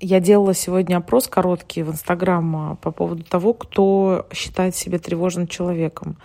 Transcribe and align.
Я 0.00 0.20
делала 0.20 0.54
сегодня 0.54 0.96
опрос 0.96 1.26
короткий 1.26 1.82
в 1.82 1.90
Инстаграм 1.90 2.56
а, 2.56 2.74
по 2.76 2.92
поводу 2.92 3.24
того, 3.24 3.52
кто 3.52 4.26
считает 4.32 4.76
себя 4.76 4.98
тревожным 4.98 5.48
человеком. 5.48 6.18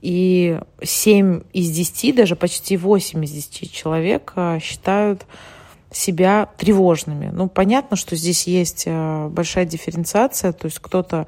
И 0.00 0.60
7 0.82 1.42
из 1.52 1.70
10, 1.70 2.14
даже 2.14 2.36
почти 2.36 2.76
8 2.76 3.24
из 3.24 3.32
10 3.32 3.72
человек 3.72 4.32
а, 4.36 4.60
считают 4.60 5.26
себя 5.90 6.50
тревожными. 6.56 7.30
Ну, 7.32 7.48
понятно, 7.48 7.96
что 7.96 8.14
здесь 8.14 8.46
есть 8.46 8.84
а, 8.86 9.28
большая 9.28 9.64
дифференциация, 9.64 10.52
то 10.52 10.66
есть 10.66 10.78
кто-то 10.78 11.26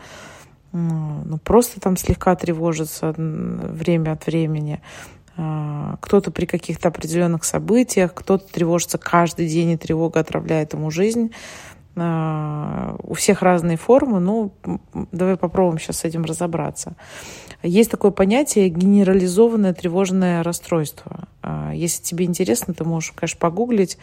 ну, 0.75 1.37
просто 1.45 1.83
там 1.83 1.99
слегка 1.99 2.35
тревожится 2.35 3.13
время 3.15 4.13
от 4.13 4.25
времени, 4.25 4.81
кто-то 5.37 6.31
при 6.31 6.47
каких-то 6.47 6.89
определенных 6.89 7.45
событиях, 7.45 8.15
кто-то 8.15 8.51
тревожится 8.51 8.97
каждый 8.97 9.49
день, 9.49 9.73
и 9.73 9.77
тревога 9.77 10.21
отравляет 10.21 10.73
ему 10.73 10.91
жизнь. 10.91 11.31
А, 11.95 12.97
у 13.03 13.15
всех 13.15 13.43
разные 13.43 13.77
формы, 13.77 14.21
ну, 14.21 14.53
давай 15.13 15.37
попробуем 15.37 15.79
сейчас 15.79 15.99
с 15.99 16.05
этим 16.05 16.25
разобраться. 16.25 16.95
Есть 17.63 17.91
такое 17.91 18.11
понятие 18.11 18.71
генерализованное 18.71 19.75
тревожное 19.75 20.43
расстройство. 20.43 21.29
А, 21.43 21.73
если 21.73 22.03
тебе 22.03 22.25
интересно, 22.25 22.75
ты 22.75 22.85
можешь, 22.85 23.13
конечно, 23.13 23.39
погуглить. 23.39 23.99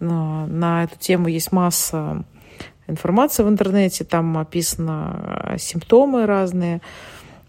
На 0.00 0.84
эту 0.84 0.98
тему 0.98 1.28
есть 1.28 1.52
масса 1.52 2.24
информации 2.86 3.42
в 3.42 3.48
интернете, 3.48 4.04
там 4.04 4.38
описаны 4.38 5.58
симптомы 5.58 6.26
разные, 6.26 6.80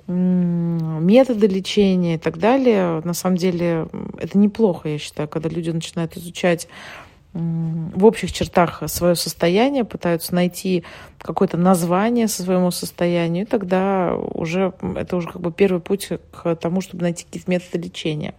методы 0.07 1.47
лечения 1.47 2.15
и 2.15 2.17
так 2.17 2.37
далее. 2.37 3.01
На 3.03 3.13
самом 3.13 3.37
деле 3.37 3.87
это 4.19 4.37
неплохо, 4.37 4.89
я 4.89 4.97
считаю, 4.97 5.29
когда 5.29 5.49
люди 5.49 5.69
начинают 5.69 6.17
изучать 6.17 6.67
в 7.33 8.05
общих 8.05 8.33
чертах 8.33 8.83
свое 8.87 9.15
состояние, 9.15 9.85
пытаются 9.85 10.35
найти 10.35 10.83
какое-то 11.17 11.57
название 11.57 12.27
своему 12.27 12.71
состоянию, 12.71 13.45
и 13.45 13.47
тогда 13.47 14.13
уже 14.15 14.73
это 14.95 15.15
уже 15.15 15.29
как 15.29 15.41
бы 15.41 15.51
первый 15.51 15.81
путь 15.81 16.09
к 16.31 16.55
тому, 16.55 16.81
чтобы 16.81 17.03
найти 17.03 17.23
какие-то 17.23 17.49
методы 17.49 17.77
лечения. 17.79 18.33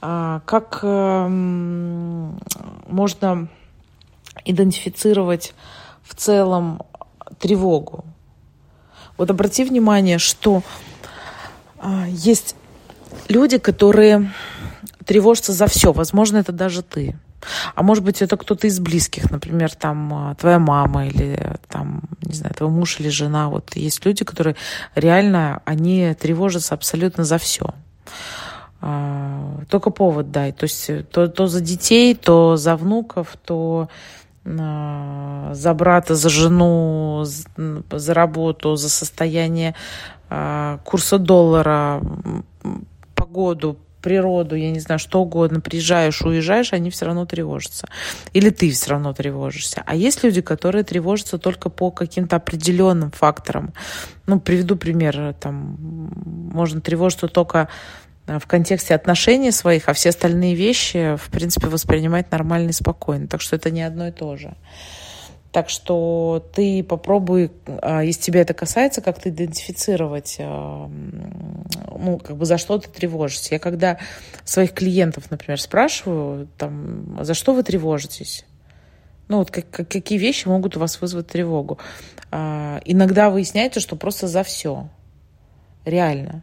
А, 0.00 0.42
как 0.46 0.80
эм, 0.82 2.38
можно 2.86 3.48
идентифицировать 4.44 5.54
в 6.02 6.14
целом 6.14 6.82
тревогу? 7.40 8.04
Вот 9.16 9.30
обрати 9.30 9.64
внимание, 9.64 10.18
что 10.18 10.62
а, 11.78 12.06
есть 12.08 12.54
люди, 13.28 13.58
которые 13.58 14.30
тревожатся 15.04 15.52
за 15.52 15.66
все. 15.66 15.92
Возможно, 15.92 16.38
это 16.38 16.52
даже 16.52 16.82
ты. 16.82 17.16
А 17.74 17.82
может 17.82 18.04
быть, 18.04 18.22
это 18.22 18.36
кто-то 18.36 18.66
из 18.66 18.80
близких, 18.80 19.30
например, 19.30 19.74
там 19.74 20.14
а, 20.14 20.34
твоя 20.34 20.58
мама 20.58 21.06
или 21.06 21.56
там, 21.68 22.02
не 22.22 22.34
знаю, 22.34 22.54
твой 22.54 22.70
муж 22.70 23.00
или 23.00 23.08
жена. 23.08 23.48
Вот 23.48 23.76
есть 23.76 24.04
люди, 24.04 24.24
которые 24.24 24.56
реально, 24.94 25.60
они 25.64 26.14
тревожатся 26.14 26.74
абсолютно 26.74 27.24
за 27.24 27.38
все. 27.38 27.66
А, 28.80 29.60
только 29.68 29.90
повод 29.90 30.30
дай. 30.30 30.52
То 30.52 30.64
есть 30.64 30.90
то, 31.10 31.28
то 31.28 31.46
за 31.46 31.60
детей, 31.60 32.14
то 32.14 32.56
за 32.56 32.76
внуков, 32.76 33.36
то 33.44 33.88
а, 34.44 35.50
за 35.54 35.74
брата, 35.74 36.14
за 36.14 36.28
жену, 36.28 37.24
за 37.24 38.14
работу, 38.14 38.76
за 38.76 38.88
состояние 38.88 39.74
курса 40.84 41.18
доллара, 41.18 42.00
погоду, 43.14 43.76
природу, 44.04 44.54
я 44.54 44.70
не 44.70 44.80
знаю, 44.80 44.98
что 44.98 45.22
угодно, 45.22 45.60
приезжаешь, 45.60 46.20
уезжаешь, 46.20 46.74
они 46.74 46.90
все 46.90 47.06
равно 47.06 47.24
тревожатся. 47.24 47.88
Или 48.34 48.50
ты 48.50 48.70
все 48.70 48.90
равно 48.90 49.14
тревожишься. 49.14 49.82
А 49.86 49.96
есть 49.96 50.22
люди, 50.22 50.42
которые 50.42 50.84
тревожатся 50.84 51.38
только 51.38 51.70
по 51.70 51.90
каким-то 51.90 52.36
определенным 52.36 53.10
факторам. 53.10 53.72
Ну, 54.26 54.40
приведу 54.40 54.76
пример. 54.76 55.34
Там, 55.40 55.78
можно 56.52 56.82
тревожиться 56.82 57.28
только 57.28 57.68
э, 58.26 58.38
в 58.38 58.46
контексте 58.46 58.94
отношений 58.94 59.52
своих, 59.52 59.88
а 59.88 59.94
все 59.94 60.10
остальные 60.10 60.54
вещи, 60.54 61.16
в 61.16 61.30
принципе, 61.30 61.68
воспринимать 61.68 62.30
нормально 62.30 62.68
и 62.68 62.72
спокойно. 62.72 63.26
Так 63.26 63.40
что 63.40 63.56
это 63.56 63.70
не 63.70 63.82
одно 63.82 64.08
и 64.08 64.12
то 64.12 64.36
же. 64.36 64.54
Так 65.54 65.70
что 65.70 66.44
ты 66.52 66.82
попробуй, 66.82 67.52
а, 67.80 68.02
если 68.02 68.22
тебя 68.22 68.40
это 68.40 68.54
касается, 68.54 69.00
как-то 69.00 69.28
идентифицировать, 69.28 70.38
а, 70.40 70.90
ну, 71.96 72.18
как 72.18 72.36
бы 72.36 72.44
за 72.44 72.58
что 72.58 72.76
ты 72.78 72.90
тревожишься. 72.90 73.54
Я 73.54 73.60
когда 73.60 73.98
своих 74.44 74.72
клиентов, 74.72 75.30
например, 75.30 75.60
спрашиваю, 75.60 76.48
там, 76.58 77.20
за 77.20 77.34
что 77.34 77.54
вы 77.54 77.62
тревожитесь? 77.62 78.44
Ну, 79.28 79.38
вот 79.38 79.52
как, 79.52 79.70
как, 79.70 79.88
какие 79.88 80.18
вещи 80.18 80.48
могут 80.48 80.76
у 80.76 80.80
вас 80.80 81.00
вызвать 81.00 81.28
тревогу? 81.28 81.78
А, 82.32 82.80
иногда 82.84 83.30
выясняется, 83.30 83.78
что 83.78 83.94
просто 83.94 84.26
за 84.26 84.42
все. 84.42 84.88
Реально. 85.84 86.42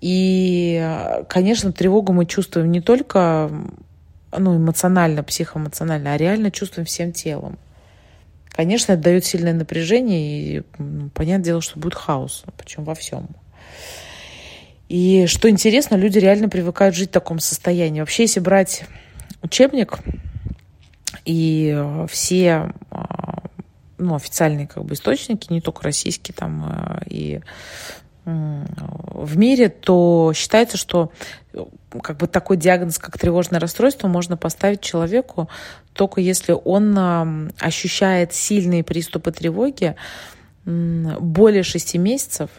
И, 0.00 0.88
конечно, 1.28 1.72
тревогу 1.72 2.12
мы 2.12 2.26
чувствуем 2.26 2.70
не 2.70 2.80
только 2.80 3.50
ну, 4.38 4.56
эмоционально, 4.56 5.24
психоэмоционально, 5.24 6.12
а 6.12 6.16
реально 6.16 6.52
чувствуем 6.52 6.86
всем 6.86 7.10
телом. 7.10 7.58
Конечно, 8.50 8.92
это 8.92 9.02
дает 9.02 9.24
сильное 9.24 9.54
напряжение, 9.54 10.58
и 10.58 10.62
понятное 11.14 11.44
дело, 11.44 11.60
что 11.62 11.78
будет 11.78 11.94
хаос, 11.94 12.44
причем 12.56 12.84
во 12.84 12.94
всем. 12.94 13.28
И 14.88 15.26
что 15.26 15.48
интересно, 15.48 15.94
люди 15.94 16.18
реально 16.18 16.48
привыкают 16.48 16.96
жить 16.96 17.10
в 17.10 17.12
таком 17.12 17.38
состоянии. 17.38 18.00
Вообще, 18.00 18.24
если 18.24 18.40
брать 18.40 18.84
учебник 19.40 20.00
и 21.24 21.80
все 22.08 22.72
а, 22.90 23.44
ну, 23.98 24.14
официальные 24.16 24.66
как 24.66 24.84
бы, 24.84 24.94
источники, 24.94 25.52
не 25.52 25.60
только 25.60 25.84
российские, 25.84 26.34
там 26.34 26.64
а, 26.64 27.02
и 27.06 27.40
в 29.12 29.36
мире, 29.36 29.68
то 29.68 30.32
считается, 30.34 30.76
что 30.76 31.12
как 32.02 32.18
бы 32.18 32.26
такой 32.26 32.56
диагноз, 32.56 32.98
как 32.98 33.18
тревожное 33.18 33.60
расстройство, 33.60 34.08
можно 34.08 34.36
поставить 34.36 34.80
человеку 34.80 35.48
только 35.92 36.20
если 36.20 36.52
он 36.52 37.52
ощущает 37.58 38.32
сильные 38.32 38.84
приступы 38.84 39.32
тревоги 39.32 39.96
более 40.64 41.62
шести 41.62 41.98
месяцев. 41.98 42.50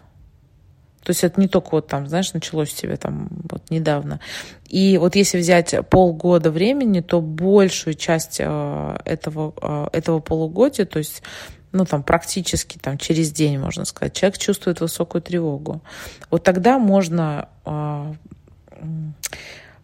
То 1.04 1.10
есть 1.10 1.24
это 1.24 1.42
не 1.42 1.48
только 1.48 1.70
вот 1.72 1.88
там, 1.88 2.08
знаешь, 2.08 2.34
началось 2.34 2.72
у 2.72 2.76
тебя 2.76 2.96
там 2.96 3.30
вот 3.50 3.72
недавно. 3.72 4.20
И 4.68 5.00
вот 5.00 5.16
если 5.16 5.40
взять 5.40 5.74
полгода 5.90 6.52
времени, 6.52 7.00
то 7.00 7.22
большую 7.22 7.96
часть 7.96 8.38
э, 8.40 8.98
этого, 9.06 9.54
э, 9.60 9.98
этого 9.98 10.20
полугодия, 10.20 10.86
то 10.86 11.00
есть 11.00 11.24
ну, 11.72 11.86
там, 11.86 12.04
практически 12.04 12.78
там, 12.78 12.98
через 12.98 13.32
день, 13.32 13.58
можно 13.60 13.86
сказать, 13.86 14.14
человек 14.14 14.38
чувствует 14.38 14.82
высокую 14.82 15.22
тревогу. 15.22 15.82
Вот 16.30 16.44
тогда 16.44 16.78
можно 16.80 17.48
э, 17.66 18.14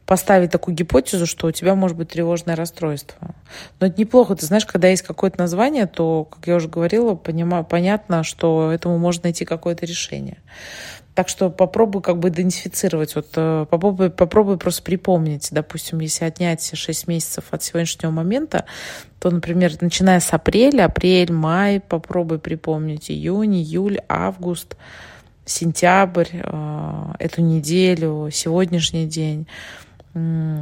поставить 0.06 0.52
такую 0.52 0.76
гипотезу, 0.76 1.26
что 1.26 1.48
у 1.48 1.52
тебя 1.52 1.76
может 1.76 1.98
быть 1.98 2.10
тревожное 2.10 2.56
расстройство. 2.56 3.36
Но 3.80 3.88
это 3.88 4.00
неплохо. 4.00 4.36
Ты 4.36 4.46
знаешь, 4.46 4.66
когда 4.66 4.88
есть 4.88 5.04
какое-то 5.04 5.38
название, 5.38 5.86
то, 5.86 6.24
как 6.26 6.48
я 6.48 6.56
уже 6.56 6.70
говорила, 6.70 7.16
понимаю, 7.16 7.66
понятно, 7.66 8.24
что 8.24 8.72
этому 8.72 8.98
можно 8.98 9.24
найти 9.24 9.46
какое-то 9.46 9.86
решение. 9.86 10.38
Так 11.18 11.30
что 11.30 11.50
попробуй 11.50 12.04
как 12.04 12.20
бы 12.20 12.30
идентифицировать, 12.30 13.16
вот 13.16 13.30
э, 13.38 13.66
попробуй, 13.72 14.12
попробуй 14.12 14.60
просто 14.60 14.84
припомнить, 14.84 15.48
допустим, 15.50 16.00
если 16.00 16.26
отнять 16.26 16.70
6 16.72 17.08
месяцев 17.08 17.46
от 17.50 17.64
сегодняшнего 17.64 18.12
момента, 18.12 18.66
то, 19.18 19.32
например, 19.32 19.72
начиная 19.82 20.20
с 20.20 20.32
апреля, 20.32 20.86
апрель, 20.86 21.32
май, 21.32 21.80
попробуй 21.80 22.38
припомнить 22.38 23.10
июнь, 23.10 23.56
июль, 23.56 23.98
август, 24.08 24.78
сентябрь, 25.44 26.30
э, 26.34 27.06
эту 27.18 27.42
неделю, 27.42 28.30
сегодняшний 28.32 29.08
день. 29.08 29.48
Ну, 30.14 30.60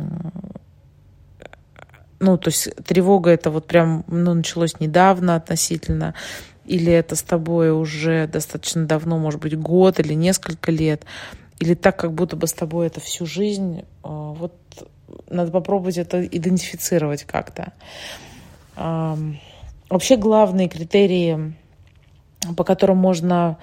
то 2.21 2.47
есть 2.47 2.73
тревога 2.85 3.31
это 3.31 3.51
вот 3.51 3.67
прям, 3.67 4.05
ну, 4.07 4.33
началось 4.33 4.79
недавно 4.79 5.35
относительно 5.35 6.13
или 6.65 6.91
это 6.91 7.15
с 7.15 7.23
тобой 7.23 7.71
уже 7.71 8.27
достаточно 8.27 8.85
давно, 8.85 9.17
может 9.17 9.39
быть, 9.39 9.57
год 9.57 9.99
или 9.99 10.13
несколько 10.13 10.71
лет, 10.71 11.03
или 11.59 11.73
так, 11.73 11.97
как 11.97 12.13
будто 12.13 12.35
бы 12.35 12.47
с 12.47 12.53
тобой 12.53 12.87
это 12.87 12.99
всю 12.99 13.25
жизнь, 13.25 13.83
а, 14.03 14.33
вот 14.33 14.53
надо 15.29 15.51
попробовать 15.51 15.97
это 15.97 16.25
идентифицировать 16.25 17.23
как-то. 17.23 17.73
Вообще 18.75 20.17
главные 20.17 20.67
критерии, 20.67 21.53
по 22.57 22.63
которым 22.63 22.97
можно 22.97 23.57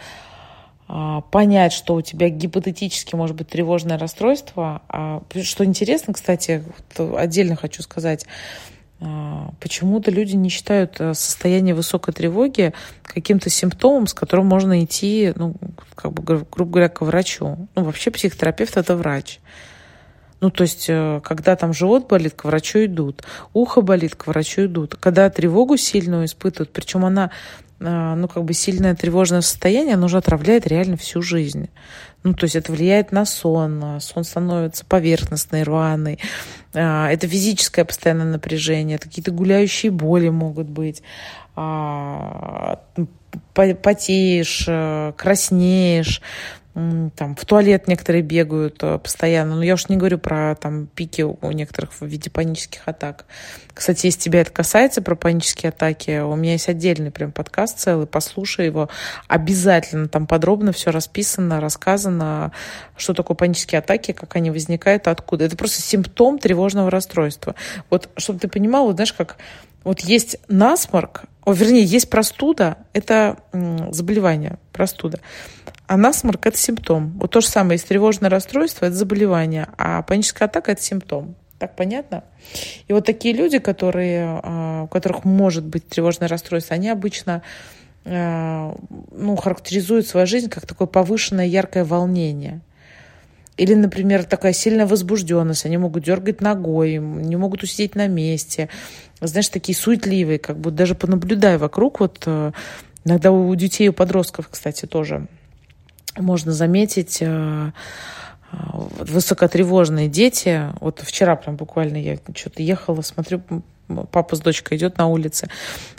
а, 0.95 1.23
понять, 1.23 1.73
что 1.73 1.95
у 1.95 2.03
тебя 2.03 2.29
гипотетически 2.29 3.15
может 3.15 3.35
быть 3.35 3.49
тревожное 3.49 3.99
расстройство. 3.99 4.83
А, 4.89 5.23
что 5.43 5.65
интересно, 5.65 6.13
кстати, 6.13 6.63
отдельно 7.17 7.57
хочу 7.57 7.83
сказать, 7.83 8.27
почему-то 9.59 10.11
люди 10.11 10.37
не 10.37 10.49
считают 10.49 11.01
э, 11.01 11.15
состояние 11.15 11.75
высокой 11.75 12.15
тревоги 12.15 12.73
каким-то 13.03 13.51
симптомом, 13.51 14.07
с 14.07 14.15
которым 14.15 14.47
можно 14.47 14.85
идти, 14.85 15.33
ну, 15.35 15.55
как 15.95 16.13
бы, 16.13 16.23
грубо 16.51 16.73
говоря, 16.73 16.89
к 16.89 17.01
врачу. 17.01 17.69
Ну, 17.75 17.85
вообще 17.85 18.11
психотерапевт– 18.11 18.77
это 18.77 18.97
врач. 18.97 19.41
Ну, 20.41 20.51
то 20.51 20.63
есть, 20.63 20.87
э, 20.89 21.21
когда 21.25 21.57
там 21.57 21.73
живот 21.73 22.09
болит, 22.09 22.35
к 22.35 22.45
врачу 22.45 22.85
идут, 22.85 23.23
ухо 23.53 23.81
болит, 23.81 24.15
к 24.15 24.27
врачу 24.27 24.67
идут. 24.67 24.97
Когда 24.97 25.31
тревогу 25.31 25.77
сильную 25.77 26.27
испытывают, 26.27 26.73
причем 26.73 27.05
она 27.05 27.31
э, 27.81 28.15
ну, 28.15 28.29
как 28.29 28.45
бы 28.45 28.53
сильное 28.53 28.95
тревожное 28.95 29.41
состояние, 29.41 29.95
оно 29.95 30.07
уже 30.07 30.19
отравляет 30.19 30.67
реально 30.67 30.97
всю 30.97 31.23
жизнь. 31.23 31.71
Ну, 32.25 32.35
то 32.35 32.45
есть 32.45 32.55
это 32.57 32.71
влияет 32.71 33.11
на 33.11 33.25
сон, 33.25 34.01
сон 34.01 34.25
становится 34.25 34.85
поверхностный, 34.85 35.65
рваный. 35.65 36.19
А, 36.75 37.11
это 37.11 37.27
физическое 37.27 37.85
постоянное 37.85 38.27
напряжение, 38.27 38.99
какие-то 38.99 39.33
гуляющие 39.33 39.91
боли 39.91 40.29
могут 40.29 40.69
быть. 40.69 41.03
А, 41.57 42.81
потеешь, 43.55 44.67
краснеешь, 45.17 46.23
там 46.75 47.37
в 47.37 47.45
туалет 47.45 47.87
некоторые 47.87 48.23
бегают 48.23 48.83
э, 48.83 48.99
постоянно. 48.99 49.57
Но 49.57 49.63
я 49.63 49.75
уж 49.75 49.91
не 49.91 49.99
говорю 49.99 50.19
про 50.19 50.55
там 50.55 50.87
пики 50.87 51.21
у 51.21 51.51
некоторых 51.51 51.93
в 52.01 52.07
виде 52.07 52.31
панических 52.31 52.81
атак. 52.87 53.27
Кстати, 53.75 54.07
если 54.07 54.21
тебя 54.21 54.41
это 54.41 54.51
касается, 54.51 55.03
про 55.03 55.15
панические 55.15 55.69
атаки, 55.69 56.21
у 56.21 56.35
меня 56.35 56.53
есть 56.53 56.71
отдельный 56.71 57.11
прям 57.11 57.31
подкаст 57.31 57.79
целый, 57.79 58.07
послушай 58.07 58.67
его. 58.67 58.89
Обязательно 59.29 60.09
там 60.09 60.27
подробно 60.27 60.73
все 60.73 60.91
расписано, 60.91 61.61
рассказано, 61.61 62.53
что 62.97 63.13
такое 63.13 63.37
панические 63.37 63.81
атаки, 63.81 64.13
как 64.13 64.35
они 64.37 64.51
возникают, 64.51 65.09
откуда. 65.09 65.45
Это 65.45 65.59
просто 65.59 65.83
симптом 65.83 66.39
тревожного 66.39 66.91
расстройства. 66.91 67.55
Вот, 67.91 68.09
чтобы 68.17 68.39
ты 68.39 68.49
понимал, 68.49 68.87
вот 68.87 68.95
знаешь, 68.95 69.13
как 69.13 69.37
вот 69.85 70.01
есть 70.01 70.39
насморк, 70.49 71.25
о, 71.45 71.53
вернее, 71.53 71.85
есть 71.85 72.09
простуда, 72.09 72.79
это 72.93 73.39
заболевание, 73.91 74.59
простуда. 74.73 75.19
А 75.87 75.97
насморк– 75.97 76.47
это 76.47 76.57
симптом. 76.57 77.19
Вот 77.19 77.33
то 77.33 77.41
же 77.41 77.49
самое, 77.49 77.75
есть 77.75 77.89
тревожное 77.89 78.31
расстройство– 78.31 78.87
это 78.87 78.95
заболевание, 78.95 79.69
а 79.77 80.03
паническая 80.03 80.49
атака– 80.49 80.73
это 80.73 80.83
симптом. 80.83 81.35
Так 81.59 81.77
понятно? 81.77 82.25
И 82.89 82.93
вот 82.93 83.05
такие 83.05 83.35
люди, 83.35 83.59
которые, 83.59 84.41
а, 84.43 84.83
у 84.85 84.89
которых 84.89 85.25
может 85.25 85.65
быть 85.65 85.89
тревожное 85.89 86.29
расстройство, 86.29 86.75
они 86.75 86.89
обычно 86.89 87.43
а, 88.05 88.77
ну, 89.11 89.37
характеризуют 89.37 90.07
свою 90.07 90.27
жизнь 90.27 90.49
как 90.49 90.67
такое 90.67 90.87
повышенное 90.87 91.47
яркое 91.47 91.85
волнение– 91.85 92.61
или, 93.57 93.75
например, 93.75 94.25
такая 94.25 94.53
сильная 94.53 94.87
возбужденность, 94.87 95.67
они 95.67 95.77
могут 95.77 96.05
дергать 96.05 96.41
ногой, 96.41 96.97
не 96.97 97.37
могут 97.37 97.63
усидеть 97.63 97.95
на 97.95 98.09
месте. 98.09 98.69
Знаешь, 99.21 99.49
такие 99.49 99.77
суетливые, 99.77 100.39
как 100.39 100.59
бы 100.59 100.71
даже 100.71 100.95
понаблюдая 100.95 101.59
вокруг, 101.59 102.01
вот 102.01 102.23
э, 102.27 102.53
иногда 103.05 103.31
у 103.31 103.55
детей, 103.55 103.89
у 103.89 103.93
подростков, 103.93 104.49
кстати, 104.51 104.87
тоже 104.87 105.27
можно 106.17 106.53
заметить 106.53 107.19
э, 107.21 107.73
э, 108.53 108.57
высокотревожные 109.01 110.09
дети. 110.09 110.69
Вот 110.81 111.01
вчера 111.01 111.37
прям 111.37 111.57
буквально 111.57 111.99
я 111.99 112.19
что-то 112.35 112.63
ехала, 112.63 113.03
смотрю, 113.03 113.43
папа 114.11 114.37
с 114.37 114.41
дочкой 114.41 114.79
идет 114.79 114.99
на 114.99 115.07
улице. 115.07 115.49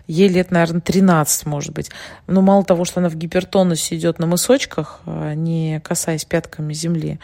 Ей 0.07 0.27
лет, 0.27 0.51
наверное, 0.51 0.81
13, 0.81 1.45
может 1.45 1.73
быть. 1.73 1.89
Но 2.27 2.41
мало 2.41 2.63
того, 2.63 2.85
что 2.85 2.99
она 2.99 3.09
в 3.09 3.15
гипертонусе 3.15 3.95
идет 3.95 4.19
на 4.19 4.27
мысочках, 4.27 4.99
а 5.05 5.33
не 5.33 5.79
касаясь 5.81 6.25
пятками 6.25 6.73
земли, 6.73 7.19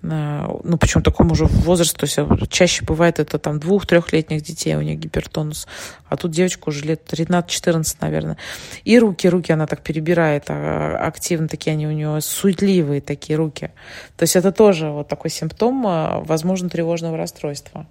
ну, 0.00 0.78
причем 0.78 1.02
такому 1.02 1.32
уже 1.32 1.46
возрасту, 1.46 2.06
то 2.06 2.06
есть 2.06 2.52
чаще 2.52 2.84
бывает 2.84 3.18
это 3.18 3.38
там 3.38 3.58
двух-трехлетних 3.58 4.42
детей, 4.42 4.76
у 4.76 4.80
них 4.80 4.98
гипертонус, 4.98 5.66
а 6.08 6.16
тут 6.16 6.30
девочка 6.30 6.68
уже 6.68 6.84
лет 6.84 7.02
13-14, 7.12 7.96
наверное. 8.00 8.36
И 8.84 8.98
руки, 8.98 9.28
руки 9.28 9.52
она 9.52 9.66
так 9.66 9.82
перебирает 9.82 10.44
а, 10.48 10.98
активно, 10.98 11.48
такие 11.48 11.72
они 11.72 11.88
у 11.88 11.90
нее 11.90 12.20
суетливые 12.20 13.00
такие 13.00 13.36
руки. 13.36 13.72
То 14.16 14.22
есть 14.22 14.36
это 14.36 14.52
тоже 14.52 14.90
вот 14.90 15.08
такой 15.08 15.30
симптом, 15.30 15.82
возможно, 16.24 16.68
тревожного 16.68 17.16
расстройства. 17.16 17.86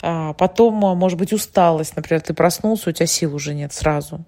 Потом, 0.00 0.74
может 0.74 1.18
быть, 1.18 1.32
усталость, 1.32 1.96
например, 1.96 2.22
ты 2.22 2.34
проснулся, 2.34 2.90
у 2.90 2.92
тебя 2.92 3.06
сил 3.06 3.34
уже 3.34 3.54
нет 3.54 3.72
сразу, 3.72 4.24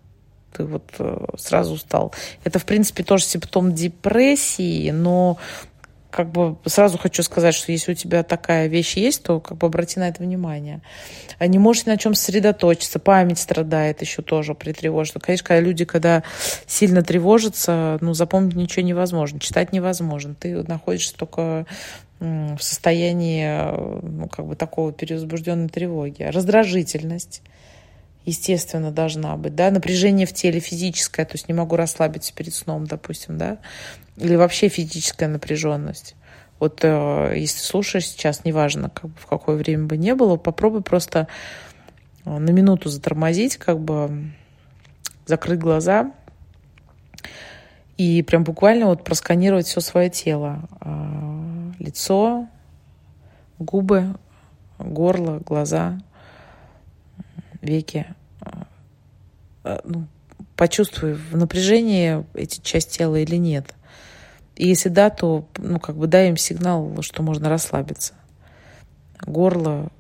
ты 0.56 0.64
вот 0.64 0.84
э, 0.98 1.26
сразу 1.36 1.74
устал. 1.74 2.14
Это, 2.44 2.58
в 2.58 2.64
принципе, 2.64 3.02
тоже 3.02 3.24
симптом 3.24 3.74
депрессии, 3.74 4.90
но 4.90 5.38
как 6.10 6.30
бы 6.30 6.56
сразу 6.64 6.98
хочу 6.98 7.22
сказать, 7.22 7.54
что 7.54 7.72
если 7.72 7.92
у 7.92 7.94
тебя 7.94 8.22
такая 8.22 8.68
вещь 8.68 8.96
есть, 8.96 9.22
то 9.22 9.40
как 9.40 9.58
бы 9.58 9.66
обрати 9.66 10.00
на 10.00 10.08
это 10.08 10.22
внимание. 10.22 10.80
А 11.38 11.46
не 11.46 11.58
можешь 11.58 11.86
ни 11.86 11.90
на 11.90 11.98
чем 11.98 12.14
сосредоточиться, 12.14 12.98
память 12.98 13.38
страдает 13.38 14.00
еще 14.00 14.22
тоже 14.22 14.54
при 14.54 14.72
тревожности. 14.72 15.24
Конечно, 15.24 15.46
когда 15.46 15.60
люди, 15.60 15.84
когда 15.84 16.22
сильно 16.66 17.02
тревожатся, 17.02 17.98
ну, 18.00 18.14
запомнить 18.14 18.56
ничего 18.56 18.84
невозможно, 18.84 19.40
читать 19.40 19.72
невозможно. 19.72 20.34
Ты 20.34 20.62
находишься 20.62 21.14
только 21.16 21.66
в 22.18 22.58
состоянии, 22.60 23.46
ну, 24.02 24.28
как 24.28 24.46
бы 24.46 24.56
такого 24.56 24.92
перевозбужденной 24.92 25.68
тревоги. 25.68 26.22
Раздражительность 26.22 27.42
естественно, 28.26 28.90
должна 28.90 29.36
быть, 29.36 29.54
да, 29.54 29.70
напряжение 29.70 30.26
в 30.26 30.34
теле 30.34 30.60
физическое, 30.60 31.24
то 31.24 31.34
есть 31.34 31.48
не 31.48 31.54
могу 31.54 31.76
расслабиться 31.76 32.34
перед 32.34 32.52
сном, 32.52 32.86
допустим, 32.86 33.38
да, 33.38 33.58
или 34.16 34.34
вообще 34.34 34.68
физическая 34.68 35.28
напряженность. 35.28 36.16
Вот 36.58 36.80
э, 36.82 37.34
если 37.36 37.60
слушаешь 37.60 38.08
сейчас, 38.08 38.44
неважно, 38.44 38.90
как 38.90 39.10
бы, 39.10 39.16
в 39.18 39.26
какое 39.26 39.56
время 39.56 39.86
бы 39.86 39.96
не 39.96 40.14
было, 40.14 40.36
попробуй 40.36 40.82
просто 40.82 41.28
э, 42.24 42.30
на 42.36 42.50
минуту 42.50 42.88
затормозить, 42.88 43.56
как 43.56 43.78
бы 43.78 44.32
закрыть 45.26 45.60
глаза 45.60 46.12
и 47.96 48.22
прям 48.22 48.44
буквально 48.44 48.86
вот 48.86 49.04
просканировать 49.04 49.66
все 49.66 49.80
свое 49.80 50.10
тело. 50.10 50.68
Э, 50.80 51.72
лицо, 51.78 52.48
губы, 53.58 54.16
горло, 54.78 55.40
глаза, 55.44 55.98
веки. 57.60 58.06
Ну, 59.84 60.06
почувствуй 60.56 61.14
в 61.14 61.36
напряжении 61.36 62.24
эти 62.34 62.60
часть 62.60 62.96
тела 62.96 63.16
или 63.16 63.36
нет– 63.36 63.74
и 64.56 64.68
если 64.68 64.88
да, 64.88 65.10
то 65.10 65.46
ну, 65.58 65.78
как 65.78 65.96
бы 65.96 66.06
дай 66.06 66.30
им 66.30 66.38
сигнал, 66.38 67.02
что 67.02 67.22
можно 67.22 67.50
расслабиться. 67.50 68.14
Горло, 69.20 69.92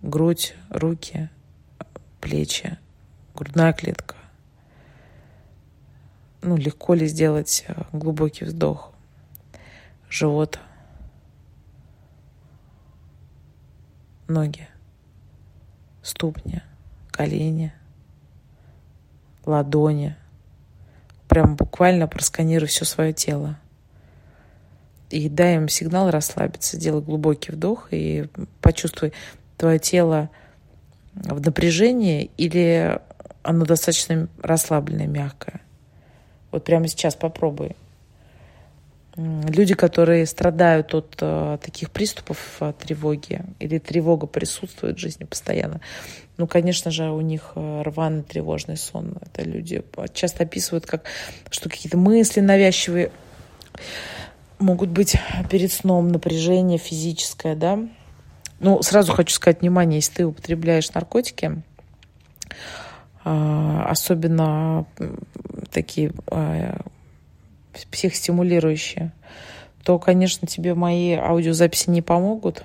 грудь, 0.00 0.54
руки, 0.70 1.28
плечи, 2.20 2.78
грудная 3.34 3.74
клетка. 3.74 4.16
Ну, 6.40 6.56
легко 6.56 6.94
ли 6.94 7.06
сделать 7.06 7.64
э, 7.68 7.82
глубокий 7.92 8.46
вздох? 8.46 8.94
Живот, 10.08 10.58
ноги, 14.26 14.66
ступни, 16.02 16.62
колени, 17.10 17.74
ладони. 19.50 20.16
Прям 21.28 21.56
буквально 21.56 22.08
просканируй 22.08 22.68
все 22.68 22.84
свое 22.84 23.12
тело 23.12 23.56
и 25.10 25.28
дай 25.28 25.56
им 25.56 25.68
сигнал 25.68 26.10
расслабиться. 26.10 26.76
Сделай 26.76 27.02
глубокий 27.02 27.52
вдох 27.52 27.88
и 27.90 28.26
почувствуй 28.60 29.12
твое 29.56 29.78
тело 29.78 30.30
в 31.14 31.40
напряжении 31.40 32.30
или 32.36 33.00
оно 33.42 33.64
достаточно 33.64 34.28
расслабленное, 34.42 35.06
мягкое. 35.06 35.60
Вот 36.52 36.64
прямо 36.64 36.88
сейчас 36.88 37.14
попробуй. 37.14 37.76
Люди, 39.16 39.74
которые 39.74 40.24
страдают 40.24 40.94
от 40.94 41.16
э, 41.20 41.58
таких 41.60 41.90
приступов 41.90 42.38
э, 42.60 42.72
тревоги 42.78 43.42
или 43.58 43.78
тревога 43.78 44.28
присутствует 44.28 44.96
в 44.96 45.00
жизни 45.00 45.24
постоянно, 45.24 45.80
ну, 46.36 46.46
конечно 46.46 46.92
же, 46.92 47.10
у 47.10 47.20
них 47.20 47.52
э, 47.56 47.82
рваный 47.84 48.22
тревожный 48.22 48.76
сон. 48.76 49.16
Это 49.20 49.42
люди 49.42 49.82
часто 50.14 50.44
описывают 50.44 50.86
как, 50.86 51.02
что 51.50 51.68
какие-то 51.68 51.98
мысли 51.98 52.40
навязчивые 52.40 53.10
могут 54.60 54.90
быть 54.90 55.16
перед 55.50 55.72
сном 55.72 56.08
напряжение 56.08 56.78
физическое, 56.78 57.56
да. 57.56 57.80
Ну, 58.60 58.80
сразу 58.82 59.12
хочу 59.12 59.34
сказать, 59.34 59.62
внимание, 59.62 59.98
если 59.98 60.14
ты 60.14 60.26
употребляешь 60.26 60.92
наркотики, 60.92 61.62
особенно 63.24 64.86
такие 65.72 66.12
психостимулирующие, 67.90 69.12
то, 69.84 69.98
конечно, 69.98 70.46
тебе 70.46 70.74
мои 70.74 71.14
аудиозаписи 71.14 71.90
не 71.90 72.02
помогут. 72.02 72.64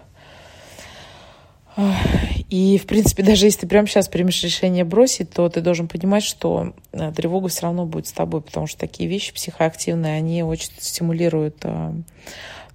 И, 2.49 2.77
в 2.77 2.85
принципе, 2.85 3.21
даже 3.23 3.47
если 3.47 3.61
ты 3.61 3.67
прямо 3.67 3.87
сейчас 3.87 4.07
примешь 4.07 4.41
решение 4.43 4.85
бросить, 4.85 5.31
то 5.31 5.49
ты 5.49 5.59
должен 5.59 5.89
понимать, 5.89 6.23
что 6.23 6.73
э, 6.93 7.11
тревога 7.11 7.49
все 7.49 7.63
равно 7.63 7.85
будет 7.85 8.07
с 8.07 8.13
тобой, 8.13 8.41
потому 8.41 8.65
что 8.65 8.79
такие 8.79 9.09
вещи 9.09 9.33
психоактивные, 9.33 10.15
они 10.15 10.41
очень 10.43 10.69
стимулируют 10.77 11.57
э, 11.63 11.93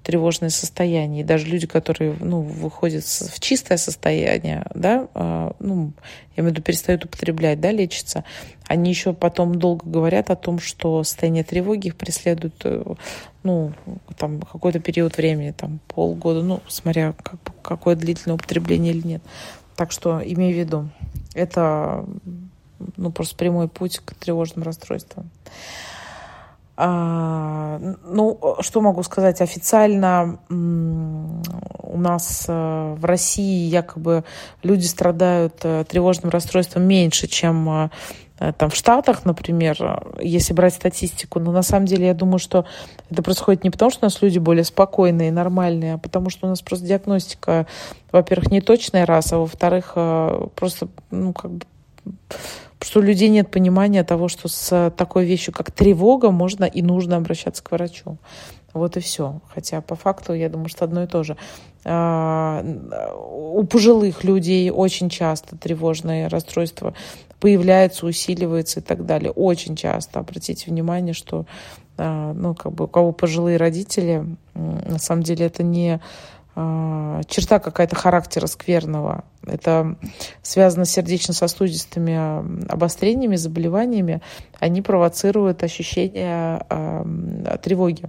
тревожное 0.03 0.51
состояние. 0.51 1.23
И 1.23 1.25
даже 1.25 1.47
люди, 1.47 1.67
которые 1.67 2.17
ну, 2.21 2.41
выходят 2.41 3.05
в 3.05 3.41
чистое 3.41 3.79
состояние, 3.79 4.65
да, 4.75 5.09
а, 5.15 5.55
ну, 5.59 5.93
я 6.37 6.43
имею 6.43 6.53
в 6.53 6.55
виду, 6.55 6.63
перестают 6.63 7.05
употреблять, 7.05 7.61
да, 7.61 7.71
лечиться, 7.71 8.25
они 8.67 8.91
еще 8.91 9.13
потом 9.13 9.57
долго 9.57 9.85
говорят 9.85 10.31
о 10.31 10.37
том, 10.37 10.59
что 10.59 11.03
состояние 11.05 11.45
тревоги 11.45 11.89
их 11.89 11.97
преследует, 11.97 12.55
э, 12.65 12.83
ну, 13.43 13.73
там, 14.17 14.41
какой-то 14.41 14.81
период 14.81 15.17
времени, 15.17 15.51
там, 15.51 15.81
полгода, 15.89 16.43
ну, 16.43 16.61
смотря 16.69 17.15
как, 17.23 17.41
какое 17.63 17.97
длительное 17.97 18.37
употребление 18.37 18.95
или 18.95 19.07
нет. 19.07 19.23
Так 19.77 19.93
что 19.93 20.21
имей 20.25 20.53
в 20.53 20.57
виду, 20.57 20.89
это 21.35 22.05
ну, 22.97 23.11
просто 23.11 23.37
прямой 23.37 23.69
путь 23.69 23.99
к 23.99 24.15
тревожным 24.15 24.63
расстройствам. 24.63 25.31
А, 26.83 27.79
ну, 28.07 28.57
что 28.61 28.81
могу 28.81 29.03
сказать? 29.03 29.43
Официально 29.43 30.39
у 30.49 31.99
нас 31.99 32.47
э, 32.49 32.95
в 32.99 33.05
России 33.05 33.69
якобы 33.69 34.25
люди 34.63 34.87
страдают 34.87 35.57
э, 35.63 35.85
тревожным 35.87 36.31
расстройством 36.31 36.85
меньше, 36.85 37.27
чем 37.27 37.91
э, 38.39 38.53
там 38.57 38.71
в 38.71 38.75
Штатах, 38.75 39.27
например, 39.27 39.77
если 40.23 40.55
брать 40.55 40.73
статистику. 40.73 41.39
Но 41.39 41.53
на 41.53 41.61
самом 41.61 41.85
деле 41.85 42.07
я 42.07 42.15
думаю, 42.15 42.39
что 42.39 42.65
это 43.11 43.23
происходит 43.23 43.63
не 43.63 43.69
потому, 43.69 43.91
что 43.91 44.07
у 44.07 44.07
нас 44.07 44.23
люди 44.23 44.39
более 44.39 44.65
спокойные 44.65 45.29
и 45.29 45.33
нормальные, 45.33 45.95
а 45.95 45.99
потому 45.99 46.31
что 46.31 46.47
у 46.47 46.49
нас 46.49 46.63
просто 46.63 46.87
диагностика, 46.87 47.67
во-первых, 48.11 48.51
неточная 48.51 49.05
раз, 49.05 49.35
а 49.35 49.39
во-вторых, 49.39 49.93
просто, 50.55 50.89
ну, 51.11 51.35
как 51.35 51.51
бы 51.51 51.67
что 52.83 53.01
у 53.01 53.03
людей 53.03 53.29
нет 53.29 53.51
понимания 53.51 54.05
того, 54.05 54.29
что 54.29 54.49
с 54.49 54.93
такой 54.97 55.25
вещью, 55.25 55.53
как 55.53 55.71
тревога, 55.71 56.31
можно 56.31 56.65
и 56.65 56.83
нужно 56.83 57.17
обращаться 57.17 57.63
к 57.63 57.71
врачу. 57.73 58.19
Вот 58.73 58.97
и 58.97 59.01
все. 59.01 59.41
Хотя 59.53 59.81
по 59.81 59.97
факту, 59.97 60.33
я 60.33 60.49
думаю, 60.49 60.69
что 60.69 60.85
одно 60.85 61.03
и 61.03 61.07
то 61.07 61.23
же. 61.23 61.37
А, 61.85 62.65
у 63.33 63.65
пожилых 63.65 64.23
людей 64.23 64.71
очень 64.71 65.09
часто 65.09 65.57
тревожные 65.57 66.29
расстройства 66.29 66.95
появляются, 67.41 68.07
усиливаются 68.07 68.81
и 68.81 68.83
так 68.83 69.07
далее. 69.07 69.33
Очень 69.33 69.77
часто. 69.77 70.21
Обратите 70.21 70.71
внимание, 70.71 71.15
что 71.15 71.47
а, 71.99 72.33
ну, 72.33 72.55
как 72.55 72.73
бы 72.73 72.85
у 72.85 72.89
кого 72.89 73.13
пожилые 73.13 73.57
родители, 73.57 74.25
на 74.55 74.99
самом 74.99 75.23
деле 75.23 75.47
это 75.47 75.63
не 75.63 76.01
черта 77.29 77.59
какая-то 77.59 77.97
характера 77.97 78.47
скверного. 78.47 79.25
Это 79.47 79.97
связано 80.43 80.85
с 80.85 80.91
сердечно-сосудистыми 80.91 82.71
обострениями, 82.71 83.37
заболеваниями. 83.37 84.21
Они 84.59 84.83
провоцируют 84.83 85.63
ощущение 85.63 86.65
э, 86.69 87.57
тревоги. 87.63 88.05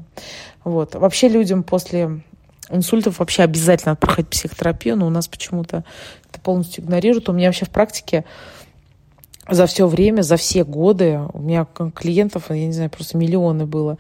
Вот. 0.64 0.96
Вообще 0.96 1.28
людям 1.30 1.64
после 1.64 2.22
инсультов 2.70 3.20
вообще 3.20 3.44
обязательно 3.44 3.96
проходить 3.96 4.30
психотерапию, 4.30 4.98
но 4.98 5.08
у 5.08 5.10
нас 5.10 5.28
почему-то 5.28 5.84
это 6.30 6.40
полностью 6.40 6.84
игнорируют. 6.84 7.30
У 7.30 7.34
меня 7.34 7.48
вообще 7.50 7.66
в 7.66 7.70
практике 7.70 8.26
за 9.50 9.66
все 9.66 9.88
время, 9.88 10.22
за 10.22 10.38
все 10.38 10.64
годы, 10.64 11.20
у 11.34 11.40
меня 11.40 11.66
клиентов, 11.96 12.46
я 12.50 12.66
не 12.66 12.74
знаю, 12.74 12.90
просто 12.90 13.18
миллионы 13.18 13.66
было, 13.66 13.94
а, 13.94 13.98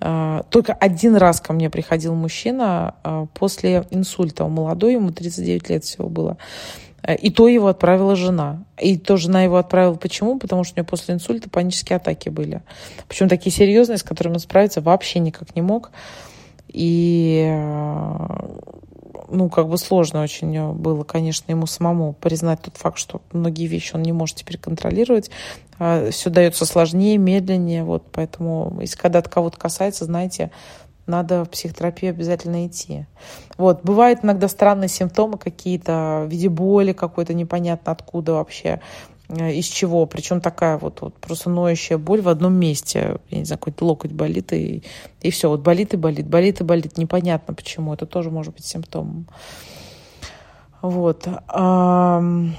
только 0.00 0.72
один 0.72 1.16
раз 1.16 1.40
ко 1.40 1.52
мне 1.52 1.70
приходил 1.70 2.14
мужчина 2.14 2.94
а, 3.02 3.26
после 3.34 3.84
инсульта. 3.90 4.44
Он 4.44 4.52
молодой, 4.52 4.94
ему 4.94 5.10
39 5.10 5.70
лет 5.70 5.84
всего 5.84 6.08
было. 6.08 6.36
А, 7.02 7.14
и 7.14 7.30
то 7.30 7.48
его 7.48 7.68
отправила 7.68 8.16
жена. 8.16 8.64
И 8.80 8.96
то 8.96 9.16
жена 9.16 9.42
его 9.42 9.56
отправила 9.56 9.94
почему? 9.94 10.38
Потому 10.38 10.64
что 10.64 10.74
у 10.74 10.78
него 10.78 10.86
после 10.86 11.14
инсульта 11.14 11.50
панические 11.50 11.96
атаки 11.96 12.28
были. 12.28 12.62
Причем 13.08 13.28
такие 13.28 13.52
серьезные, 13.52 13.98
с 13.98 14.02
которыми 14.02 14.34
он 14.34 14.40
справиться 14.40 14.80
вообще 14.80 15.18
никак 15.18 15.54
не 15.56 15.62
мог. 15.62 15.90
И 16.68 17.50
ну, 19.30 19.48
как 19.48 19.68
бы 19.68 19.78
сложно 19.78 20.22
очень 20.22 20.72
было, 20.72 21.04
конечно, 21.04 21.50
ему 21.50 21.66
самому 21.66 22.14
признать 22.14 22.62
тот 22.62 22.76
факт, 22.76 22.98
что 22.98 23.22
многие 23.32 23.66
вещи 23.66 23.94
он 23.94 24.02
не 24.02 24.12
может 24.12 24.36
теперь 24.36 24.58
контролировать. 24.58 25.30
А, 25.78 26.10
Все 26.10 26.30
дается 26.30 26.66
сложнее, 26.66 27.18
медленнее. 27.18 27.84
Вот, 27.84 28.04
поэтому, 28.12 28.78
если 28.80 28.96
когда 28.96 29.20
от 29.20 29.28
кого-то 29.28 29.58
касается, 29.58 30.04
знаете, 30.04 30.50
надо 31.06 31.44
в 31.44 31.50
психотерапию 31.50 32.10
обязательно 32.10 32.66
идти. 32.66 33.06
Вот, 33.56 33.82
бывают 33.82 34.20
иногда 34.22 34.46
странные 34.46 34.88
симптомы 34.88 35.38
какие-то 35.38 36.24
в 36.26 36.30
виде 36.30 36.48
боли 36.48 36.92
какой-то 36.92 37.34
непонятно 37.34 37.92
откуда 37.92 38.34
вообще. 38.34 38.80
Э, 39.28 39.52
из 39.52 39.66
чего, 39.66 40.06
причем 40.06 40.40
такая 40.40 40.78
вот, 40.78 41.02
вот 41.02 41.14
просто 41.16 41.50
ноющая 41.50 41.98
боль 41.98 42.22
в 42.22 42.28
одном 42.28 42.54
месте, 42.54 43.18
я 43.28 43.38
не 43.38 43.44
знаю, 43.44 43.58
какой-то 43.58 43.84
локоть 43.84 44.12
болит, 44.12 44.52
и, 44.52 44.82
и 45.20 45.30
все, 45.30 45.48
вот 45.48 45.60
болит 45.60 45.94
и 45.94 45.96
болит, 45.96 46.26
болит 46.26 46.60
и 46.60 46.64
болит, 46.64 46.96
непонятно 46.96 47.54
почему, 47.54 47.92
это 47.92 48.06
тоже 48.06 48.30
может 48.30 48.54
быть 48.54 48.64
симптомом. 48.64 49.26
Вот. 50.80 51.26
Ну 51.52 52.54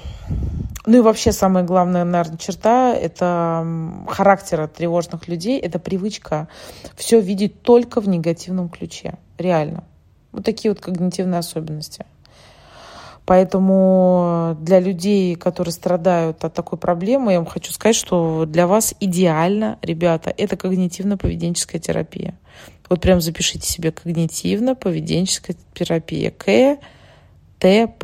и 0.86 1.00
вообще 1.00 1.32
самая 1.32 1.64
главная, 1.64 2.04
наверное, 2.04 2.36
черта– 2.36 2.94
это 2.94 3.66
характера 4.08 4.66
тревожных 4.66 5.26
людей, 5.26 5.58
это 5.58 5.78
привычка 5.78 6.48
все 6.96 7.20
видеть 7.20 7.62
только 7.62 8.02
в 8.02 8.08
негативном 8.08 8.68
ключе, 8.68 9.14
реально. 9.38 9.84
Вот 10.32 10.44
такие 10.44 10.70
вот 10.70 10.80
когнитивные 10.80 11.38
особенности– 11.38 12.04
Поэтому 13.30 14.56
для 14.60 14.80
людей, 14.80 15.36
которые 15.36 15.70
страдают 15.70 16.44
от 16.44 16.52
такой 16.52 16.76
проблемы, 16.80 17.30
я 17.30 17.38
вам 17.38 17.46
хочу 17.46 17.70
сказать, 17.70 17.94
что 17.94 18.44
для 18.44 18.66
вас 18.66 18.92
идеально, 18.98 19.78
ребята, 19.82 20.34
это 20.36 20.56
когнитивно-поведенческая 20.56 21.78
терапия. 21.78 22.34
Вот 22.88 23.00
прям 23.00 23.20
запишите 23.20 23.68
себе 23.68 23.90
когнитивно-поведенческая 23.90 25.56
терапия. 25.74 26.32
КТП. 26.32 28.02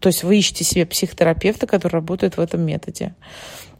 То 0.00 0.08
есть 0.08 0.24
вы 0.24 0.38
ищете 0.38 0.64
себе 0.64 0.86
психотерапевта, 0.86 1.68
который 1.68 1.92
работает 1.92 2.36
в 2.36 2.40
этом 2.40 2.62
методе. 2.62 3.14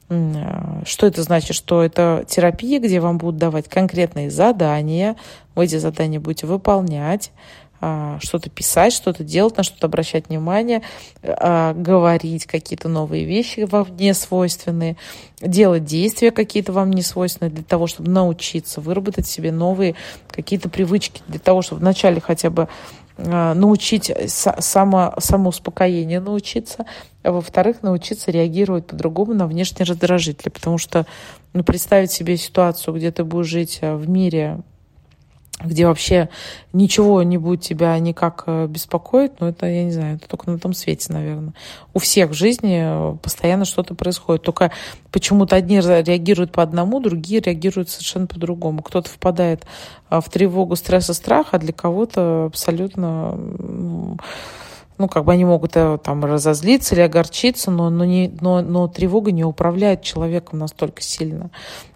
Что 0.09 1.09
это 1.09 1.25
значит? 1.25 1.57
Что 1.57 1.83
это 1.83 2.25
терапия, 2.29 2.79
где 2.79 3.01
вам 3.01 3.19
будут 3.19 3.39
давать 3.39 3.69
конкретные 3.69 4.31
задания, 4.31 5.17
вы 5.57 5.65
эти 5.65 5.79
задания 5.79 6.21
будете 6.21 6.47
выполнять, 6.47 7.33
что-то 7.81 8.51
писать, 8.51 8.93
что-то 8.93 9.23
делать, 9.23 9.57
на 9.57 9.63
что-то 9.63 9.87
обращать 9.87 10.29
внимание, 10.29 10.83
а, 11.23 11.75
говорить 11.75 12.47
какие-то 12.47 12.89
новые 12.89 13.25
вещи 13.25 13.61
вам 13.61 13.87
не 13.97 14.15
свойственные, 14.15 14.97
делать 15.41 15.85
действия 15.85 16.31
какие-то 16.31 16.73
вам 16.73 16.91
не 16.91 17.03
свойственные 17.03 17.53
для 17.53 17.65
того, 17.65 17.87
чтобы 17.87 18.11
научиться 18.11 18.81
выработать 18.81 19.27
себе 19.27 19.53
новые 19.53 19.95
какие-то 20.31 20.69
привычки, 20.69 21.23
для 21.29 21.39
того, 21.39 21.63
чтобы 21.63 21.81
вначале 21.81 22.21
хотя 22.21 22.51
бы 22.51 22.69
а, 23.19 23.55
научить 23.55 24.13
само, 24.29 25.15
самоуспокоение 25.19 26.21
научиться, 26.21 26.87
а 27.23 27.33
во-вторых, 27.33 27.83
научиться 27.83 28.31
реагировать 28.31 28.87
по-другому 28.87 29.35
на 29.35 29.47
внешние 29.47 29.87
раздражители. 29.87 30.51
Потому 30.51 30.79
что 30.79 31.07
ну, 31.53 31.65
представить 31.65 32.11
себе 32.11 32.37
ситуацию, 32.37 32.95
где 32.95 33.11
ты 33.11 33.25
будешь 33.25 33.47
жить 33.47 33.79
в 33.81 34.09
мире 34.09 34.61
где 35.65 35.87
вообще 35.87 36.29
ничего 36.73 37.23
не 37.23 37.39
будет 37.39 37.63
тебя 37.63 37.99
никак 37.99 38.45
э, 38.47 38.67
беспокоить, 38.67 39.33
ну, 39.41 39.49
это, 39.49 39.67
я 39.67 39.85
не 39.85 39.91
знаю, 39.91 40.17
это 40.17 40.29
только 40.29 40.51
на 40.51 40.59
том 40.59 40.75
свете, 40.75 41.13
наверное. 41.13 41.55
У 41.95 41.99
всех 41.99 42.31
в 42.31 42.35
жизни 42.35 42.81
э, 42.83 43.17
постоянно 43.23 43.65
что-то 43.65 43.95
происходит. 43.95 44.43
Только 44.43 44.71
почему-то 45.11 45.57
одни 45.57 45.81
реагируют 45.81 46.53
по 46.53 46.63
одному, 46.63 47.01
другие 47.01 47.41
реагируют 47.41 47.89
совершенно 47.89 48.27
по-другому. 48.27 48.83
Кто-то 48.83 49.09
впадает 49.09 49.65
э, 50.11 50.21
в 50.21 50.29
тревогу, 50.29 50.77
стресс 50.77 51.09
и 51.09 51.15
страх, 51.15 51.49
а 51.53 51.59
для 51.59 51.73
кого-то 51.73 52.47
абсолютно 52.47 54.19
ну, 54.99 55.09
как 55.09 55.25
бы 55.25 55.33
они 55.33 55.45
могут 55.45 55.77
э, 55.77 55.99
там 56.03 56.25
разозлиться 56.25 56.95
или 56.95 57.03
огорчиться, 57.03 57.71
но, 57.71 57.91
но, 57.91 58.05
не, 58.05 58.33
но, 58.41 58.63
но 58.63 58.89
тревога 58.89 59.31
не 59.31 59.45
управляет 59.45 60.03
человеком 60.03 60.59
настолько 60.59 61.03
сильно. 61.03 61.51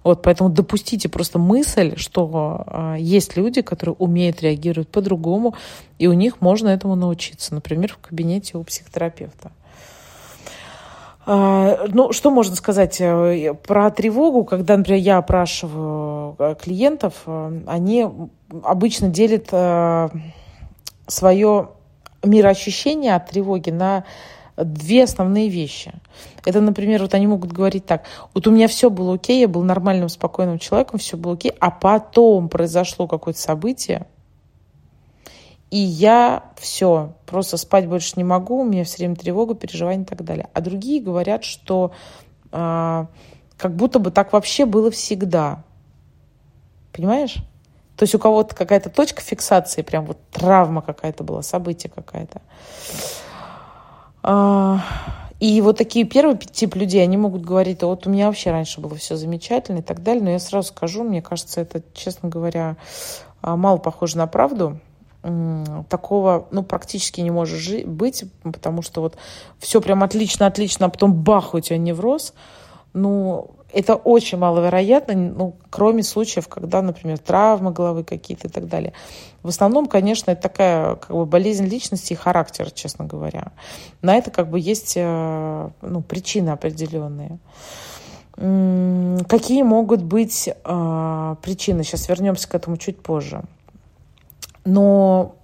Вот, 0.05 0.23
поэтому 0.23 0.51
допустите 0.51 1.09
просто 1.09 1.39
мысль, 1.39 1.97
что 1.97 2.65
э, 2.67 2.97
есть 2.99 3.37
люди, 3.37 3.63
которые 3.63 3.95
умеют 3.99 4.43
реагировать 4.43 4.89
по-другому, 4.89 5.55
и 5.99 6.09
у 6.09 6.13
них 6.13 6.41
можно 6.41 6.69
этому 6.69 6.95
научиться, 6.95 7.55
например, 7.55 7.95
в 7.95 8.07
кабинете 8.07 8.59
у 8.59 8.65
психотерапевта. 8.65 9.51
А, 11.27 11.87
ну, 11.89 12.13
что 12.13 12.31
можно 12.31 12.55
сказать 12.55 13.01
э, 13.01 13.55
про 13.67 13.91
тревогу, 13.91 14.45
когда, 14.45 14.77
например, 14.77 15.01
я 15.01 15.19
опрашиваю 15.19 16.37
э, 16.39 16.55
клиентов, 16.61 17.15
они 17.67 18.07
обычно 18.63 19.09
делят 19.09 19.49
свое 21.07 21.69
мироощущение 22.23 23.15
от 23.15 23.31
тревоги 23.31 23.71
на 23.71 24.05
две 24.57 25.05
основные 25.05 25.49
вещи. 25.49 25.93
Это, 26.45 26.61
например, 26.61 27.03
вот 27.03 27.15
они 27.15 27.27
могут 27.27 27.53
говорить 27.53 27.87
так, 27.87 28.05
вот 28.35 28.47
у 28.47 28.51
меня 28.51 28.69
все 28.69 28.91
было 28.91 29.15
окей, 29.15 29.41
я 29.41 29.49
был 29.49 29.63
нормальным, 29.63 30.09
спокойным 30.09 30.59
человеком, 30.59 30.99
все 30.99 31.17
было 31.17 31.35
окей, 31.35 31.53
а 31.61 31.71
потом 31.71 32.49
произошло 32.49 33.07
какое-то 33.07 33.41
событие, 33.41 34.07
и 35.71 35.79
я 35.79 36.45
все, 36.57 37.15
просто 37.27 37.57
спать 37.57 37.87
больше 37.87 38.15
не 38.17 38.25
могу, 38.25 38.61
у 38.61 38.65
меня 38.65 38.85
все 38.85 38.99
время 38.99 39.15
тревога, 39.15 39.55
переживания 39.55 40.03
и 40.03 40.07
так 40.07 40.25
далее. 40.25 40.49
А 40.53 40.61
другие 40.61 41.01
говорят, 41.01 41.45
что 41.45 41.93
э, 42.51 43.07
как 43.57 43.77
будто 43.77 44.01
бы 44.01 44.11
так 44.11 44.33
вообще 44.33 44.67
было 44.67 44.91
всегда. 44.91 45.63
Понимаешь? 46.93 47.37
То 48.01 48.05
есть 48.05 48.15
у 48.15 48.19
кого-то 48.19 48.55
какая-то 48.55 48.89
точка 48.89 49.21
фиксации, 49.21 49.83
прям 49.83 50.07
вот 50.07 50.17
травма 50.31 50.81
какая-то 50.81 51.23
была, 51.23 51.43
событие 51.43 51.93
какая-то. 51.95 52.41
А, 54.23 54.81
и 55.39 55.61
вот 55.61 55.77
такие 55.77 56.07
первый 56.07 56.39
тип 56.39 56.77
людей, 56.77 57.03
они 57.03 57.19
могут 57.19 57.43
говорить, 57.43 57.83
вот 57.83 58.07
у 58.07 58.11
меня 58.11 58.29
вообще 58.29 58.53
раньше 58.53 58.81
было 58.81 58.97
все 58.97 59.17
замечательно 59.17 59.81
и 59.81 59.83
так 59.83 60.03
далее, 60.03 60.25
но 60.25 60.31
я 60.31 60.39
сразу 60.39 60.69
скажу, 60.69 61.05
мне 61.05 61.21
кажется, 61.21 61.61
это, 61.61 61.83
честно 61.93 62.31
говоря, 62.31 62.79
а, 63.43 63.57
мало 63.57 63.77
похоже 63.77 64.17
на 64.17 64.27
правду. 64.27 64.81
Такого, 65.91 66.49
ну, 66.53 66.63
практически 66.63 67.21
не 67.21 67.31
может 67.31 67.87
быть, 67.87 68.25
потому 68.43 68.81
что 68.81 69.03
вот 69.03 69.19
все 69.59 69.83
прям 69.83 70.03
отлично, 70.03 70.47
отлично, 70.47 70.87
а 70.87 70.89
потом 70.89 71.13
бах, 71.13 71.53
у 71.53 71.61
тебя 71.61 71.77
невроз. 71.77 72.33
Ну, 72.93 73.51
это 73.73 73.95
очень 73.95 74.39
маловероятно, 74.39 75.15
ну, 75.15 75.55
кроме 75.71 76.03
случаев, 76.03 76.49
когда, 76.49 76.83
например, 76.83 77.19
травмы 77.19 77.71
головы 77.71 78.05
какие-то 78.05 78.49
и 78.49 78.51
так 78.51 78.69
далее. 78.69 78.93
В 79.43 79.49
основном, 79.49 79.87
конечно, 79.87 80.33
это 80.33 80.43
такая 80.43 80.97
как 80.97 81.17
бы 81.17 81.25
болезнь 81.25 81.67
личности 81.67 82.13
и 82.13 82.17
характера, 82.17 82.71
честно 82.71 83.05
говоря. 83.05 83.53
На 84.03 84.17
это 84.17 84.31
как 84.31 84.51
бы 84.51 84.59
есть 84.59 84.95
э, 84.97 85.71
ну, 85.83 86.03
причины 86.03 86.51
определенные. 86.51 87.39
Какие 88.37 89.63
могут 89.63 90.03
быть 90.03 90.49
э, 90.49 91.37
причины? 91.43 91.85
Сейчас 91.85 92.09
вернемся 92.09 92.49
к 92.49 92.55
этому 92.55 92.77
чуть 92.77 93.03
позже. 93.03 93.43
Но 94.65 95.37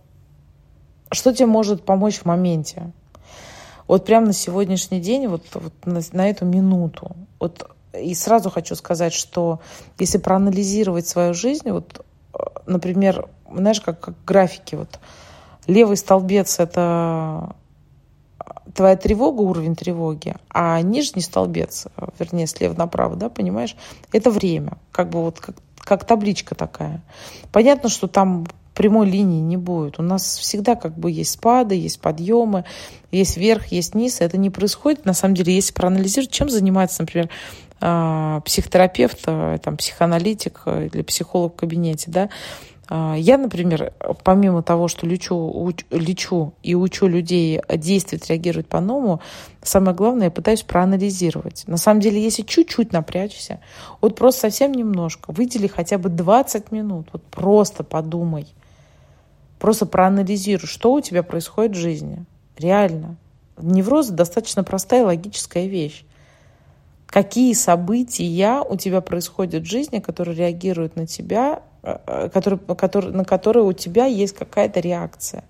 что 1.10 1.32
тебе 1.32 1.46
может 1.46 1.84
помочь 1.84 2.18
в 2.18 2.24
моменте? 2.24 2.90
Вот 3.88 4.04
прямо 4.04 4.26
на 4.26 4.32
сегодняшний 4.32 5.00
день, 5.00 5.28
вот, 5.28 5.44
вот 5.54 5.72
на, 5.84 6.00
на 6.12 6.28
эту 6.28 6.44
минуту. 6.44 7.16
Вот 7.38 7.70
и 7.92 8.14
сразу 8.14 8.50
хочу 8.50 8.74
сказать, 8.74 9.12
что 9.12 9.60
если 9.98 10.18
проанализировать 10.18 11.06
свою 11.06 11.34
жизнь, 11.34 11.70
вот, 11.70 12.04
э, 12.34 12.38
например, 12.66 13.28
знаешь, 13.52 13.80
как, 13.80 14.00
как 14.00 14.14
графики, 14.24 14.74
вот 14.74 14.98
левый 15.66 15.96
столбец– 15.96 16.58
это 16.58 17.54
твоя 18.74 18.96
тревога, 18.96 19.40
уровень 19.40 19.74
тревоги, 19.74 20.34
а 20.50 20.80
нижний 20.82 21.22
столбец, 21.22 21.86
вернее, 22.18 22.46
слева 22.46 22.74
направо, 22.74 23.16
да, 23.16 23.28
понимаешь, 23.28 23.76
это 24.12 24.30
время, 24.30 24.72
как 24.92 25.08
бы 25.08 25.22
вот 25.22 25.40
как, 25.40 25.56
как 25.78 26.04
табличка 26.04 26.54
такая. 26.54 27.00
Понятно, 27.52 27.88
что 27.88 28.06
там 28.06 28.46
прямой 28.76 29.10
линии 29.10 29.40
не 29.40 29.56
будет. 29.56 29.98
У 29.98 30.02
нас 30.02 30.36
всегда 30.38 30.76
как 30.76 30.96
бы 30.96 31.10
есть 31.10 31.32
спады, 31.32 31.74
есть 31.74 31.98
подъемы, 31.98 32.64
есть 33.10 33.36
верх, 33.36 33.66
есть 33.68 33.94
низ. 33.94 34.20
Это 34.20 34.36
не 34.36 34.50
происходит, 34.50 35.04
на 35.04 35.14
самом 35.14 35.34
деле, 35.34 35.54
если 35.54 35.72
проанализировать, 35.72 36.30
чем 36.30 36.50
занимается, 36.50 37.02
например, 37.02 37.30
а, 37.80 38.40
психотерапевт, 38.40 39.20
а, 39.26 39.58
там, 39.58 39.76
психоаналитик 39.78 40.62
а, 40.66 40.84
или 40.84 41.02
психолог 41.02 41.54
в 41.54 41.56
кабинете, 41.56 42.10
да, 42.10 42.28
я, 42.88 43.36
например, 43.36 43.94
помимо 44.22 44.62
того, 44.62 44.86
что 44.86 45.08
лечу, 45.08 45.34
уч, 45.34 45.84
лечу 45.90 46.54
и 46.62 46.76
учу 46.76 47.08
людей 47.08 47.60
действовать, 47.68 48.28
реагировать 48.28 48.68
по-новому, 48.68 49.20
самое 49.60 49.92
главное, 49.96 50.26
я 50.26 50.30
пытаюсь 50.30 50.62
проанализировать. 50.62 51.64
На 51.66 51.78
самом 51.78 51.98
деле, 52.00 52.22
если 52.22 52.42
чуть-чуть 52.42 52.92
напрячься, 52.92 53.58
вот 54.00 54.14
просто 54.14 54.42
совсем 54.42 54.70
немножко, 54.70 55.32
выдели 55.32 55.66
хотя 55.66 55.98
бы 55.98 56.10
20 56.10 56.70
минут, 56.70 57.08
вот 57.12 57.24
просто 57.24 57.82
подумай, 57.82 58.46
просто 59.58 59.86
проанализируй, 59.86 60.68
что 60.68 60.92
у 60.92 61.00
тебя 61.00 61.22
происходит 61.22 61.76
в 61.76 61.80
жизни. 61.80 62.24
Реально. 62.58 63.16
Невроз 63.58 64.08
достаточно 64.08 64.64
простая 64.64 65.04
логическая 65.04 65.66
вещь 65.66 66.04
какие 67.06 67.54
события 67.54 68.60
у 68.60 68.76
тебя 68.76 69.00
происходят 69.00 69.62
в 69.62 69.70
жизни, 69.70 70.00
которые 70.00 70.36
реагируют 70.36 70.96
на 70.96 71.06
тебя, 71.06 71.62
э, 71.82 71.96
э, 72.06 72.28
которые, 72.28 72.58
которые, 72.58 73.12
на 73.12 73.24
которые 73.24 73.64
у 73.64 73.72
тебя 73.72 74.06
есть 74.06 74.34
какая-то 74.34 74.80
реакция. 74.80 75.44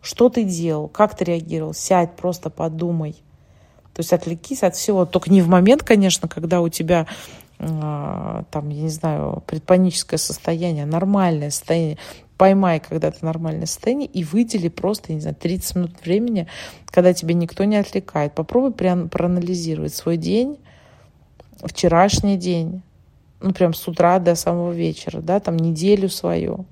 Что 0.00 0.28
ты 0.28 0.44
делал, 0.44 0.88
как 0.88 1.16
ты 1.16 1.24
реагировал, 1.24 1.74
сядь, 1.74 2.14
просто 2.16 2.50
подумай. 2.50 3.12
То 3.94 4.00
есть 4.00 4.12
отвлекись 4.12 4.62
от 4.62 4.76
всего. 4.76 5.06
Только 5.06 5.30
не 5.30 5.42
в 5.42 5.48
момент, 5.48 5.82
конечно, 5.82 6.28
когда 6.28 6.60
у 6.60 6.68
тебя 6.68 7.06
э, 7.58 8.42
там, 8.50 8.68
я 8.68 8.82
не 8.82 8.88
знаю, 8.88 9.42
предпаническое 9.46 10.18
состояние, 10.18 10.86
нормальное 10.86 11.50
состояние. 11.50 11.98
Поймай 12.36 12.80
когда-то 12.80 13.24
нормальное 13.24 13.66
состояние 13.66 14.08
и 14.08 14.24
выдели 14.24 14.68
просто, 14.68 15.12
не 15.12 15.20
знаю, 15.20 15.36
30 15.36 15.76
минут 15.76 15.92
времени, 16.04 16.48
когда 16.86 17.12
тебя 17.12 17.34
никто 17.34 17.64
не 17.64 17.76
отвлекает. 17.76 18.34
Попробуй 18.34 18.72
проанализировать 18.72 19.94
свой 19.94 20.16
день, 20.16 20.58
вчерашний 21.62 22.36
день, 22.36 22.82
ну, 23.40 23.52
прям 23.52 23.72
с 23.72 23.86
утра 23.86 24.18
до 24.18 24.34
самого 24.34 24.72
вечера, 24.72 25.20
да, 25.20 25.38
там 25.38 25.56
неделю 25.56 26.08
свою, 26.08 26.66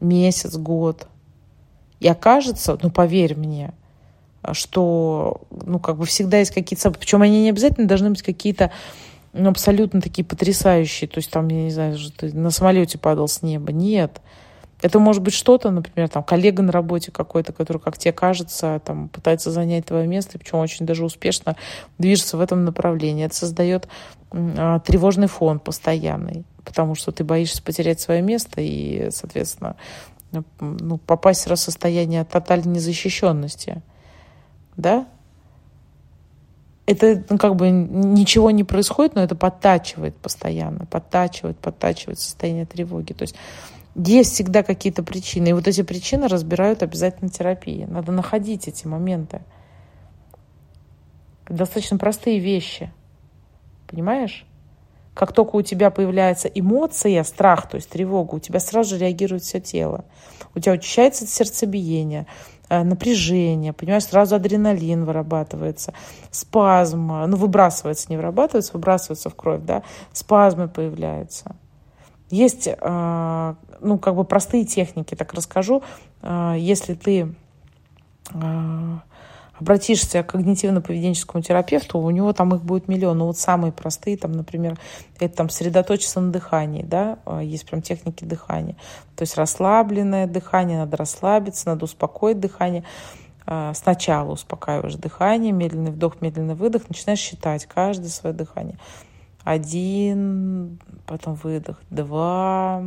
месяц, 0.00 0.56
год. 0.56 1.08
И 1.98 2.06
окажется, 2.06 2.78
ну, 2.82 2.90
поверь 2.90 3.36
мне, 3.36 3.72
что, 4.52 5.40
ну, 5.50 5.78
как 5.78 5.96
бы 5.96 6.04
всегда 6.04 6.38
есть 6.38 6.52
какие-то 6.52 6.90
причем 6.90 7.22
они 7.22 7.42
не 7.42 7.50
обязательно 7.50 7.88
должны 7.88 8.10
быть 8.10 8.22
какие-то 8.22 8.70
ну, 9.32 9.50
абсолютно 9.50 10.00
такие 10.00 10.24
потрясающие, 10.24 11.08
то 11.08 11.18
есть 11.18 11.30
там, 11.30 11.48
я 11.48 11.64
не 11.64 11.70
знаю, 11.70 11.98
ты 12.16 12.32
на 12.32 12.50
самолете 12.50 12.98
падал 12.98 13.26
с 13.26 13.42
неба. 13.42 13.72
Нет. 13.72 14.20
Это 14.82 14.98
может 14.98 15.22
быть 15.22 15.34
что-то, 15.34 15.70
например, 15.70 16.08
там, 16.08 16.22
коллега 16.22 16.62
на 16.62 16.72
работе 16.72 17.10
какой-то, 17.10 17.52
который, 17.52 17.78
как 17.78 17.96
тебе 17.96 18.12
кажется, 18.12 18.80
там, 18.84 19.08
пытается 19.08 19.50
занять 19.50 19.86
твое 19.86 20.06
место, 20.06 20.38
причем 20.38 20.58
очень 20.58 20.84
даже 20.84 21.04
успешно 21.04 21.56
движется 21.98 22.36
в 22.36 22.40
этом 22.40 22.64
направлении. 22.64 23.24
Это 23.24 23.34
создает 23.34 23.88
э, 24.32 24.80
тревожный 24.84 25.28
фон 25.28 25.58
постоянный, 25.58 26.44
потому 26.64 26.94
что 26.94 27.12
ты 27.12 27.24
боишься 27.24 27.62
потерять 27.62 28.00
свое 28.00 28.20
место 28.20 28.60
и, 28.60 29.08
соответственно, 29.10 29.76
ну, 30.60 30.98
попасть 30.98 31.46
в 31.46 31.56
состояние 31.56 32.24
тотальной 32.24 32.74
незащищенности. 32.74 33.82
Да? 34.76 35.06
это 36.86 37.24
ну, 37.28 37.38
как 37.38 37.56
бы 37.56 37.70
ничего 37.70 38.50
не 38.50 38.64
происходит, 38.64 39.14
но 39.14 39.22
это 39.22 39.34
подтачивает 39.34 40.16
постоянно, 40.16 40.86
подтачивает, 40.86 41.58
подтачивает 41.58 42.18
состояние 42.18 42.66
тревоги. 42.66 43.12
То 43.12 43.22
есть 43.22 43.34
есть 43.94 44.32
всегда 44.32 44.62
какие-то 44.62 45.02
причины. 45.02 45.48
И 45.48 45.52
вот 45.52 45.68
эти 45.68 45.82
причины 45.82 46.28
разбирают 46.28 46.82
обязательно 46.82 47.30
терапии. 47.30 47.84
Надо 47.84 48.12
находить 48.12 48.68
эти 48.68 48.86
моменты. 48.86 49.42
Достаточно 51.48 51.98
простые 51.98 52.38
вещи. 52.38 52.92
Понимаешь? 53.86 54.46
Как 55.14 55.32
только 55.32 55.54
у 55.56 55.62
тебя 55.62 55.90
появляется 55.90 56.48
эмоция, 56.48 57.22
страх, 57.22 57.68
то 57.68 57.76
есть 57.76 57.88
тревога, 57.88 58.34
у 58.34 58.38
тебя 58.40 58.58
сразу 58.58 58.90
же 58.90 58.98
реагирует 58.98 59.44
все 59.44 59.60
тело. 59.60 60.04
У 60.56 60.58
тебя 60.58 60.72
учащается 60.72 61.24
сердцебиение, 61.24 62.26
э, 62.68 62.82
напряжение, 62.82 63.72
понимаешь, 63.72 64.06
сразу 64.06 64.34
адреналин 64.34 65.04
вырабатывается, 65.04 65.94
спазм, 66.32 67.06
ну, 67.28 67.36
выбрасывается, 67.36 68.06
не 68.08 68.16
вырабатывается, 68.16 68.72
выбрасывается 68.72 69.30
в 69.30 69.36
кровь, 69.36 69.62
да, 69.62 69.84
спазмы 70.12 70.68
появляются. 70.68 71.54
Есть, 72.34 72.66
э, 72.66 73.54
ну, 73.80 73.98
как 73.98 74.16
бы 74.16 74.24
простые 74.24 74.64
техники, 74.64 75.14
так 75.14 75.32
расскажу. 75.34 75.84
Э, 76.20 76.56
если 76.58 76.94
ты 76.94 77.32
э, 78.32 78.98
обратишься 79.60 80.24
к 80.24 80.34
когнитивно-поведенческому 80.34 81.42
терапевту, 81.42 82.00
у 82.00 82.10
него 82.10 82.32
там 82.32 82.52
их 82.52 82.64
будет 82.64 82.88
миллион. 82.88 83.18
Но 83.18 83.26
вот 83.28 83.38
самые 83.38 83.70
простые, 83.70 84.16
там, 84.16 84.32
например, 84.32 84.76
это 85.20 85.36
там 85.36 85.48
сосредоточиться 85.48 86.20
на 86.20 86.32
дыхании, 86.32 86.82
да, 86.82 87.18
есть 87.40 87.66
прям 87.66 87.82
техники 87.82 88.24
дыхания. 88.24 88.74
То 89.14 89.22
есть 89.22 89.36
расслабленное 89.36 90.26
дыхание, 90.26 90.78
надо 90.78 90.96
расслабиться, 90.96 91.68
надо 91.68 91.84
успокоить 91.84 92.40
дыхание. 92.40 92.82
Сначала 93.74 94.32
успокаиваешь 94.32 94.96
дыхание, 94.96 95.52
медленный 95.52 95.92
вдох, 95.92 96.20
медленный 96.20 96.56
выдох, 96.56 96.88
начинаешь 96.88 97.20
считать 97.20 97.66
каждое 97.66 98.08
свое 98.08 98.34
дыхание. 98.34 98.76
Один, 99.44 100.80
потом 101.06 101.34
выдох, 101.34 101.80
два, 101.90 102.82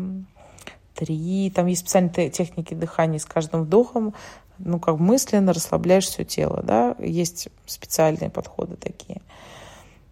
три. 0.95 1.51
Там 1.51 1.67
есть 1.67 1.81
специальные 1.81 2.29
техники 2.31 2.73
дыхания 2.73 3.19
с 3.19 3.25
каждым 3.25 3.63
вдохом. 3.63 4.13
Ну, 4.57 4.79
как 4.79 4.97
мысленно 4.97 5.53
расслабляешь 5.53 6.05
все 6.05 6.23
тело, 6.23 6.63
да. 6.63 6.95
Есть 6.99 7.49
специальные 7.67 8.31
подходы 8.31 8.75
такие. 8.75 9.21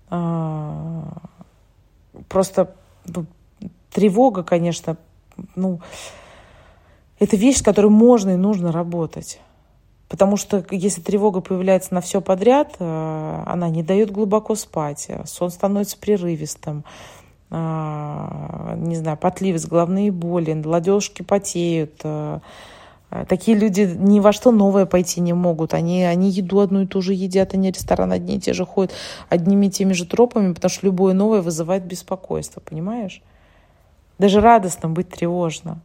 А, 0.10 1.18
просто 2.30 2.76
ну, 3.06 3.26
тревога, 3.92 4.44
конечно, 4.44 4.98
ну, 5.56 5.82
это 7.18 7.38
вещь, 7.38 7.58
с 7.58 7.64
которой 7.64 7.90
можно 7.90 8.32
и 8.32 8.36
нужно 8.36 8.72
работать. 8.72 9.40
Потому 10.08 10.38
что 10.38 10.64
если 10.70 11.02
тревога 11.02 11.42
появляется 11.42 11.94
на 11.94 12.02
все 12.02 12.22
подряд, 12.22 12.76
э, 12.80 13.44
она 13.48 13.70
не 13.70 13.82
дает 13.82 14.12
глубоко 14.12 14.56
спать, 14.56 15.06
э, 15.10 15.24
сон 15.26 15.50
становится 15.50 15.98
прерывистым, 15.98 16.84
э, 17.50 18.76
не 18.78 18.96
знаю, 18.96 19.18
потливость, 19.18 19.68
головные 19.68 20.12
боли, 20.12 20.62
ладошки 20.64 21.22
потеют. 21.24 22.04
Такие 23.30 23.58
люди 23.58 23.82
ни 23.98 24.20
во 24.20 24.34
что 24.34 24.52
новое 24.52 24.86
пойти 24.86 25.22
не 25.22 25.32
могут. 25.32 25.74
Они, 25.74 26.04
они 26.04 26.30
еду 26.30 26.60
одну 26.60 26.82
и 26.82 26.86
ту 26.86 27.02
же 27.02 27.14
едят, 27.14 27.54
они 27.54 27.72
ресторан 27.72 28.12
одни 28.12 28.36
и 28.36 28.40
те 28.40 28.52
же 28.52 28.66
ходят 28.66 28.94
одними 29.30 29.68
и 29.68 29.70
теми 29.70 29.94
же 29.94 30.06
тропами, 30.06 30.54
потому 30.54 30.70
что 30.70 30.86
любое 30.86 31.14
новое 31.14 31.42
вызывает 31.42 31.86
беспокойство, 31.86 32.60
понимаешь? 32.60 33.22
Даже 34.18 34.42
радостно 34.42 34.90
быть 34.90 35.10
тревожно. 35.10 35.80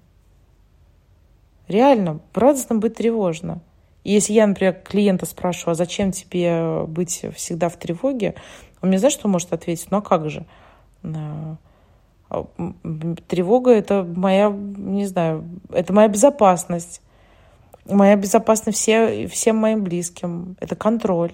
Реально, 1.69 2.19
в 2.33 2.39
радостном 2.39 2.81
быть 2.81 2.95
тревожно. 2.97 3.61
Если 4.05 4.33
я, 4.33 4.47
например, 4.47 4.75
клиента 4.83 5.27
спрашиваю, 5.27 5.73
а 5.73 5.75
зачем 5.75 6.11
тебе 6.13 6.85
быть 6.87 7.25
всегда 7.35 7.69
в 7.69 7.77
тревоге, 7.77 8.35
он 8.81 8.89
мне, 8.89 8.99
знаешь, 8.99 9.15
что 9.15 9.29
может 9.29 9.53
ответить? 9.53 9.91
Ну 9.91 9.99
а 9.99 10.03
как 10.03 10.31
же? 10.31 10.47
А, 11.03 11.57
тревога– 13.29 13.71
это 13.73 14.05
моя, 14.05 14.51
не 14.51 15.07
знаю, 15.07 15.45
это 15.71 15.93
моя 15.93 16.09
безопасность. 16.09 17.03
Моя 17.87 18.17
безопасность 18.17 18.79
все, 18.79 19.27
всем 19.27 19.57
моим 19.57 19.83
близким. 19.83 20.57
Это 20.61 20.77
контроль. 20.77 21.33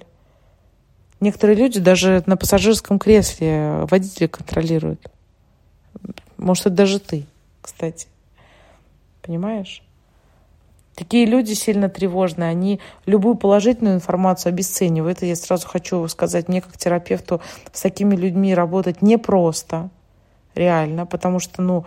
Некоторые 1.21 1.57
люди 1.57 1.81
даже 1.81 2.23
на 2.27 2.37
пассажирском 2.37 2.99
кресле 2.99 3.85
водители 3.91 4.27
контролируют. 4.27 5.11
Может, 6.37 6.67
это 6.67 6.77
даже 6.77 6.99
ты, 6.99 7.27
кстати. 7.63 8.09
Понимаешь? 9.23 9.83
Такие 10.97 11.27
люди 11.27 11.53
сильно 11.53 11.91
тревожные, 11.91 12.49
они 12.49 12.81
любую 13.05 13.35
положительную 13.35 13.97
информацию 13.97 14.51
обесценивают. 14.51 15.23
И 15.23 15.29
я 15.29 15.37
сразу 15.37 15.69
хочу 15.69 16.09
сказать, 16.09 16.49
мне 16.49 16.63
как 16.63 16.79
терапевту 16.79 17.43
с 17.71 17.83
такими 17.83 18.17
людьми 18.17 18.55
работать 18.55 19.03
непросто, 19.03 19.91
реально, 20.55 21.05
потому 21.05 21.39
что, 21.39 21.61
ну, 21.61 21.85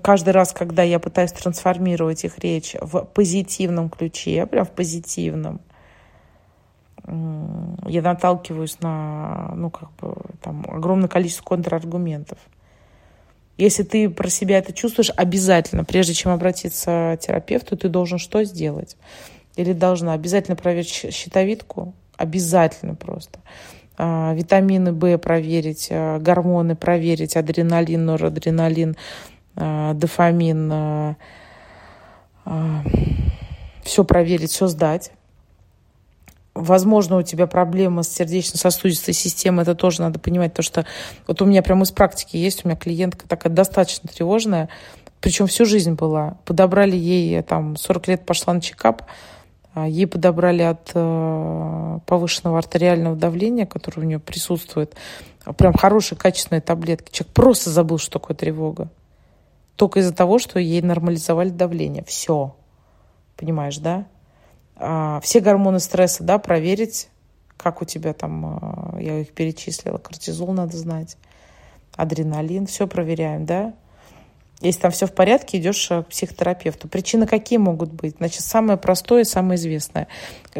каждый 0.00 0.30
раз, 0.30 0.52
когда 0.52 0.84
я 0.84 1.00
пытаюсь 1.00 1.32
трансформировать 1.32 2.24
их 2.24 2.38
речь 2.38 2.76
в 2.80 3.00
позитивном 3.00 3.90
ключе, 3.90 4.46
прям 4.46 4.64
в 4.64 4.70
позитивном, 4.70 5.60
я 7.04 8.00
наталкиваюсь 8.00 8.80
на, 8.80 9.52
ну, 9.56 9.70
как 9.70 9.90
бы, 9.96 10.14
там, 10.40 10.64
огромное 10.68 11.08
количество 11.08 11.42
контраргументов. 11.42 12.38
Если 13.58 13.82
ты 13.82 14.08
про 14.08 14.28
себя 14.28 14.58
это 14.58 14.72
чувствуешь, 14.72 15.10
обязательно, 15.16 15.84
прежде 15.84 16.14
чем 16.14 16.32
обратиться 16.32 17.16
к 17.18 17.22
терапевту, 17.22 17.76
ты 17.76 17.88
должен 17.88 18.18
что 18.18 18.44
сделать? 18.44 18.96
Или 19.56 19.72
должна 19.72 20.14
обязательно 20.14 20.56
проверить 20.56 20.88
щитовидку? 20.88 21.94
Обязательно 22.16 22.94
просто. 22.94 23.40
А, 23.98 24.32
витамины 24.34 24.92
В 24.92 25.18
проверить, 25.18 25.88
а, 25.90 26.18
гормоны 26.18 26.76
проверить, 26.76 27.36
адреналин, 27.36 28.04
норадреналин, 28.04 28.96
а, 29.56 29.94
дофамин. 29.94 31.16
Все 33.84 34.04
проверить, 34.04 34.50
все 34.50 34.66
сдать 34.66 35.12
возможно, 36.54 37.18
у 37.18 37.22
тебя 37.22 37.46
проблема 37.46 38.02
с 38.02 38.08
сердечно-сосудистой 38.08 39.14
системой, 39.14 39.62
это 39.62 39.74
тоже 39.74 40.02
надо 40.02 40.18
понимать, 40.18 40.54
то 40.54 40.62
что 40.62 40.86
вот 41.26 41.40
у 41.42 41.46
меня 41.46 41.62
прямо 41.62 41.84
из 41.84 41.90
практики 41.90 42.36
есть, 42.36 42.64
у 42.64 42.68
меня 42.68 42.76
клиентка 42.76 43.26
такая 43.26 43.52
достаточно 43.52 44.08
тревожная, 44.08 44.68
причем 45.20 45.46
всю 45.46 45.64
жизнь 45.64 45.92
была. 45.92 46.36
Подобрали 46.44 46.96
ей, 46.96 47.42
там, 47.42 47.76
40 47.76 48.08
лет 48.08 48.26
пошла 48.26 48.54
на 48.54 48.60
чекап, 48.60 49.02
а 49.74 49.88
ей 49.88 50.06
подобрали 50.06 50.62
от 50.62 50.90
э, 50.94 51.98
повышенного 52.06 52.58
артериального 52.58 53.16
давления, 53.16 53.64
которое 53.64 54.02
у 54.02 54.04
нее 54.04 54.18
присутствует, 54.18 54.94
прям 55.56 55.72
хорошие, 55.72 56.18
качественные 56.18 56.60
таблетки. 56.60 57.10
Человек 57.10 57.34
просто 57.34 57.70
забыл, 57.70 57.98
что 57.98 58.18
такое 58.18 58.36
тревога. 58.36 58.90
Только 59.76 60.00
из-за 60.00 60.14
того, 60.14 60.38
что 60.38 60.58
ей 60.58 60.82
нормализовали 60.82 61.48
давление. 61.48 62.04
Все. 62.04 62.54
Понимаешь, 63.36 63.78
да? 63.78 64.06
А, 64.76 65.20
все 65.20 65.40
гормоны 65.40 65.80
стресса, 65.80 66.24
да, 66.24 66.38
проверить, 66.38 67.08
как 67.56 67.82
у 67.82 67.84
тебя 67.84 68.12
там, 68.12 68.46
а, 68.46 69.00
я 69.00 69.20
их 69.20 69.32
перечислила, 69.32 69.98
кортизол 69.98 70.52
надо 70.52 70.76
знать, 70.76 71.16
адреналин, 71.96 72.66
все 72.66 72.86
проверяем, 72.86 73.44
да. 73.46 73.74
Если 74.62 74.80
там 74.80 74.92
все 74.92 75.06
в 75.06 75.12
порядке, 75.12 75.58
идешь 75.58 75.88
к 75.88 76.02
психотерапевту. 76.04 76.86
Причины 76.86 77.26
какие 77.26 77.58
могут 77.58 77.92
быть? 77.92 78.16
Значит, 78.18 78.42
самое 78.42 78.78
простое 78.78 79.22
и 79.22 79.24
самое 79.24 79.56
известное. 79.56 80.06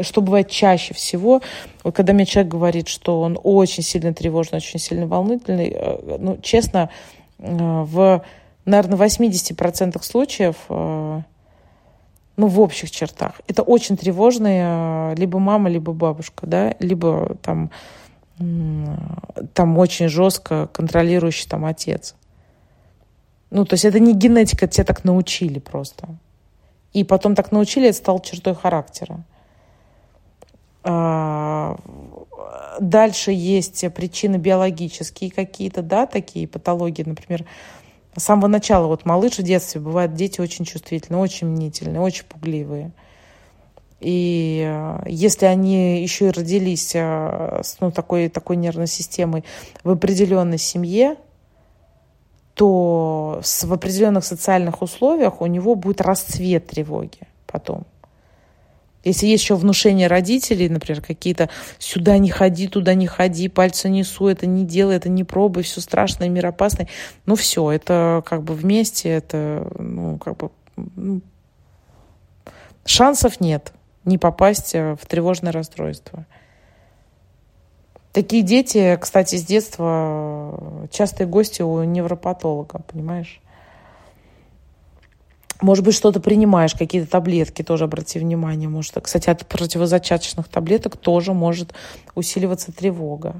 Что 0.01 0.21
бывает 0.21 0.51
чаще 0.51 0.93
всего, 0.93 1.41
когда 1.95 2.13
мне 2.13 2.27
человек 2.27 2.51
говорит, 2.51 2.89
что 2.89 3.21
он 3.21 3.39
очень 3.41 3.85
сильно 3.85 4.13
тревожный, 4.13 4.57
очень 4.57 4.81
сильно 4.81 5.07
волнительный, 5.07 5.73
э, 5.73 6.17
ну, 6.19 6.37
честно, 6.43 6.91
э, 7.39 7.47
в, 7.47 8.25
наверное, 8.65 8.99
80% 8.99 10.03
случаев 10.03 10.57
э, 10.69 11.21
ну, 12.37 12.47
в 12.47 12.61
общих 12.61 12.91
чертах. 12.91 13.41
Это 13.47 13.63
очень 13.63 13.97
тревожные 13.97 15.15
либо 15.17 15.39
мама, 15.39 15.69
либо 15.69 15.93
бабушка, 15.93 16.47
да, 16.47 16.75
либо 16.79 17.37
там, 17.43 17.71
там 19.55 19.79
очень 19.79 20.09
жестко 20.09 20.69
контролирующий 20.73 21.49
там 21.49 21.65
отец. 21.65 22.15
Ну, 23.51 23.67
то 23.67 23.75
есть 23.75 23.85
это 23.85 24.01
не 24.01 24.15
генетика, 24.15 24.67
тебя 24.67 24.85
так 24.85 25.05
научили 25.05 25.59
просто. 25.59 26.09
И 26.95 27.05
потом 27.05 27.35
так 27.35 27.53
научили, 27.53 27.89
это 27.89 27.99
стало 27.99 28.21
чертой 28.21 28.55
характера. 28.55 29.25
А, 30.85 31.77
дальше 32.81 33.31
есть 33.33 33.85
причины 33.95 34.37
биологические 34.37 35.31
какие-то, 35.31 35.83
да, 35.83 36.07
такие 36.07 36.49
патологии, 36.49 37.05
например, 37.05 37.45
с 38.17 38.23
самого 38.23 38.47
начала, 38.47 38.87
вот 38.87 39.05
малыш 39.07 39.39
в 39.39 39.43
детстве, 39.43 39.81
бывают 39.81 40.15
дети 40.15 40.41
очень 40.41 40.65
чувствительные, 40.65 41.21
очень 41.21 41.47
мнительные, 41.47 42.01
очень 42.01 42.25
пугливые. 42.25 42.93
И 44.01 44.65
э, 44.67 45.05
если 45.07 45.47
они 45.47 46.03
еще 46.03 46.29
и 46.29 46.31
родились 46.31 46.93
э, 46.95 47.61
с 47.63 47.79
ну, 47.81 47.91
такой, 47.91 48.29
такой 48.29 48.57
нервной 48.57 48.89
системой 48.89 49.45
в 49.85 49.91
определенной 49.91 50.59
семье, 50.59 51.17
то 52.55 53.41
в 53.43 53.73
определенных 53.73 54.25
социальных 54.25 54.83
условиях 54.83 55.41
у 55.41 55.47
него 55.47 55.75
будет 55.75 56.01
расцвет 56.01 56.67
тревоги 56.67 57.21
потом. 57.47 57.85
Если 59.05 59.27
есть 59.27 59.43
еще 59.43 59.57
внушение 59.57 60.07
родителей, 60.07 60.69
например, 60.69 61.03
какие-то 61.03 61.49
«сюда 61.79 62.19
не 62.19 62.31
ходи, 62.31 62.69
туда 62.69 62.95
не 62.95 63.07
ходи, 63.07 63.49
пальцы 63.49 63.89
несу, 63.89 64.29
это 64.29 64.47
не 64.47 64.65
делай, 64.65 64.97
это 64.97 65.09
не 65.09 65.25
пробуй, 65.25 65.65
все 65.65 65.81
страшно, 65.81 66.29
мир 66.29 66.47
опасный», 66.47 66.89
ну 67.27 67.35
все, 67.35 67.71
это 67.71 68.23
как 68.25 68.43
бы 68.43 68.55
вместе, 68.55 69.09
это 69.09 69.71
ну, 69.79 70.19
как 70.19 70.37
бы 70.37 70.51
ну, 70.97 71.21
шансов 72.85 73.41
нет 73.41 73.73
не 74.05 74.19
попасть 74.19 74.75
в 74.75 74.99
тревожное 75.07 75.53
расстройство. 75.53 76.27
Такие 78.13 78.43
дети, 78.43 78.99
кстати, 79.01 79.37
с 79.37 79.45
детства 79.45 80.89
частые 80.91 81.27
гости 81.27 81.63
у 81.63 81.83
невропатолога, 81.85 82.81
понимаешь? 82.81 83.41
Может 85.63 85.85
быть, 85.85 85.95
что-то 85.95 86.19
принимаешь, 86.19 86.75
какие-то 86.75 87.09
таблетки, 87.09 87.63
тоже 87.63 87.85
обрати 87.85 88.19
внимание. 88.19 88.69
Может, 88.69 88.97
кстати, 89.01 89.31
от 89.31 89.47
противозачаточных 89.47 90.49
таблеток 90.49 90.97
тоже 90.97 91.33
может 91.33 91.73
усиливаться 92.17 92.73
тревога. 92.73 93.37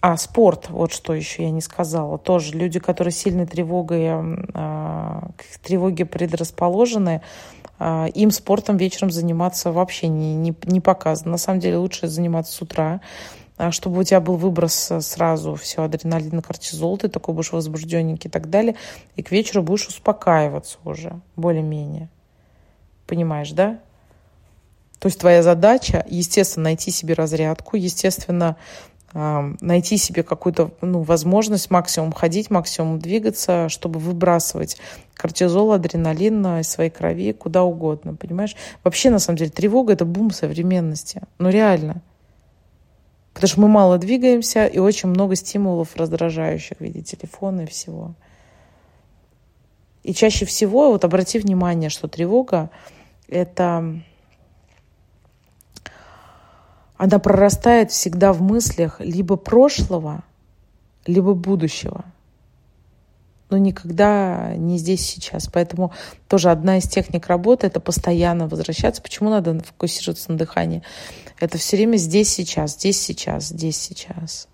А, 0.00 0.16
спорт, 0.16 0.68
вот 0.70 0.92
что 0.92 1.14
еще 1.14 1.44
я 1.44 1.50
не 1.52 1.60
сказала. 1.60 2.18
Тоже 2.18 2.54
люди, 2.54 2.80
которые 2.80 3.12
сильной 3.12 3.46
тревогой, 3.46 4.02
э, 4.02 4.36
к 4.52 5.58
тревоге 5.62 6.04
предрасположены, 6.04 7.22
э, 7.78 8.08
им 8.12 8.32
спортом 8.32 8.76
вечером 8.76 9.12
заниматься 9.12 9.70
вообще 9.70 10.08
не, 10.08 10.34
не, 10.34 10.52
не 10.64 10.80
показано. 10.80 11.30
На 11.30 11.38
самом 11.38 11.60
деле 11.60 11.78
лучше 11.78 12.08
заниматься 12.08 12.52
с 12.52 12.60
утра, 12.60 12.94
а, 12.94 13.00
чтобы 13.70 14.00
у 14.00 14.02
тебя 14.02 14.20
был 14.20 14.36
выброс 14.36 14.90
э, 14.90 15.00
сразу 15.00 15.54
все 15.54 15.82
адреналин, 15.84 16.42
кортизол, 16.42 16.98
ты 16.98 17.08
такой 17.08 17.34
будешь 17.34 17.52
возбужденненький 17.52 18.28
и 18.28 18.30
так 18.30 18.50
далее, 18.50 18.74
и 19.14 19.22
к 19.22 19.30
вечеру 19.30 19.62
будешь 19.62 19.86
успокаиваться 19.86 20.78
уже 20.84 21.20
более-менее. 21.36 22.08
Понимаешь, 23.06 23.52
да? 23.52 23.78
То 24.98 25.06
есть 25.06 25.20
твоя 25.20 25.42
задача, 25.42 26.04
естественно, 26.08 26.64
найти 26.64 26.90
себе 26.90 27.14
разрядку, 27.14 27.76
естественно, 27.76 28.56
найти 29.12 29.96
себе 29.96 30.22
какую-то 30.22 30.72
ну, 30.80 31.02
возможность 31.02 31.70
максимум 31.70 32.10
ходить, 32.10 32.50
максимум 32.50 32.98
двигаться, 32.98 33.68
чтобы 33.68 34.00
выбрасывать 34.00 34.78
кортизол, 35.12 35.72
адреналин 35.72 36.58
из 36.60 36.68
своей 36.68 36.90
крови 36.90 37.32
куда 37.32 37.62
угодно, 37.62 38.14
понимаешь? 38.14 38.56
Вообще, 38.82 39.10
на 39.10 39.20
самом 39.20 39.36
деле, 39.36 39.50
тревога– 39.50 39.92
это 39.94 40.04
бум 40.04 40.30
современности. 40.30 41.20
Ну, 41.38 41.50
реально– 41.50 42.02
Потому 43.34 43.48
что 43.48 43.60
мы 43.60 43.68
мало 43.68 43.98
двигаемся 43.98 44.66
и 44.66 44.78
очень 44.78 45.08
много 45.08 45.34
стимулов 45.34 45.96
раздражающих 45.96 46.78
в 46.78 46.80
виде 46.80 47.02
телефона 47.02 47.62
и 47.62 47.66
всего. 47.66 48.14
И 50.04 50.14
чаще 50.14 50.46
всего, 50.46 50.90
вот 50.92 51.04
обрати 51.04 51.38
внимание, 51.38 51.90
что 51.90 52.08
тревога– 52.08 52.70
это 53.28 54.00
она 56.96 57.18
прорастает 57.18 57.90
всегда 57.90 58.32
в 58.32 58.40
мыслях 58.40 59.00
либо 59.00 59.36
прошлого, 59.36 60.22
либо 61.06 61.34
будущего 61.34 62.04
но 63.54 63.58
никогда 63.58 64.52
не 64.56 64.78
здесь 64.78 65.06
сейчас. 65.06 65.46
Поэтому 65.46 65.92
тоже 66.26 66.50
одна 66.50 66.78
из 66.78 66.88
техник 66.88 67.28
работы– 67.28 67.66
это 67.68 67.78
постоянно 67.78 68.48
возвращаться. 68.48 69.00
Почему 69.00 69.30
надо 69.30 69.56
фокусироваться 69.60 70.32
на 70.32 70.36
дыхании? 70.36 70.82
Это 71.38 71.56
все 71.56 71.76
время 71.76 71.96
здесь, 71.96 72.30
сейчас, 72.30 72.72
здесь, 72.72 73.00
сейчас, 73.00 73.50
здесь, 73.50 73.76
сейчас. 73.76 74.48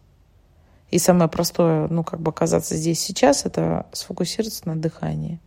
И 0.90 0.98
самое 0.98 1.30
простое, 1.30 1.88
ну, 1.88 2.04
как 2.04 2.20
бы 2.20 2.30
оказаться 2.30 2.76
здесь 2.76 3.00
сейчас, 3.00 3.46
это 3.46 3.86
сфокусироваться 3.92 4.68
на 4.68 4.76
дыхании 4.76 5.40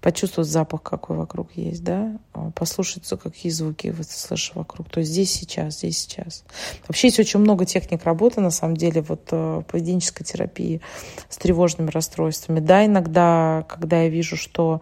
почувствовать 0.00 0.48
запах, 0.48 0.82
какой 0.82 1.16
вокруг 1.16 1.50
есть, 1.54 1.82
да, 1.82 2.16
а, 2.32 2.50
послушаться, 2.52 3.16
какие 3.16 3.50
звуки 3.50 3.88
вы 3.88 4.04
слышите 4.04 4.52
вокруг. 4.54 4.88
То 4.90 5.00
есть 5.00 5.12
здесь, 5.12 5.32
сейчас, 5.32 5.78
здесь, 5.78 5.98
сейчас. 5.98 6.44
Вообще 6.86 7.08
есть 7.08 7.18
очень 7.18 7.40
много 7.40 7.64
техник 7.64 8.04
работы, 8.04 8.40
на 8.40 8.50
самом 8.50 8.76
деле, 8.76 9.00
вот 9.02 9.28
э, 9.32 9.62
поведенческой 9.68 10.24
терапии 10.24 10.80
с 11.28 11.36
тревожными 11.36 11.90
расстройствами. 11.90 12.60
Да, 12.60 12.84
иногда, 12.86 13.64
когда 13.68 14.02
я 14.02 14.08
вижу, 14.08 14.36
что 14.36 14.80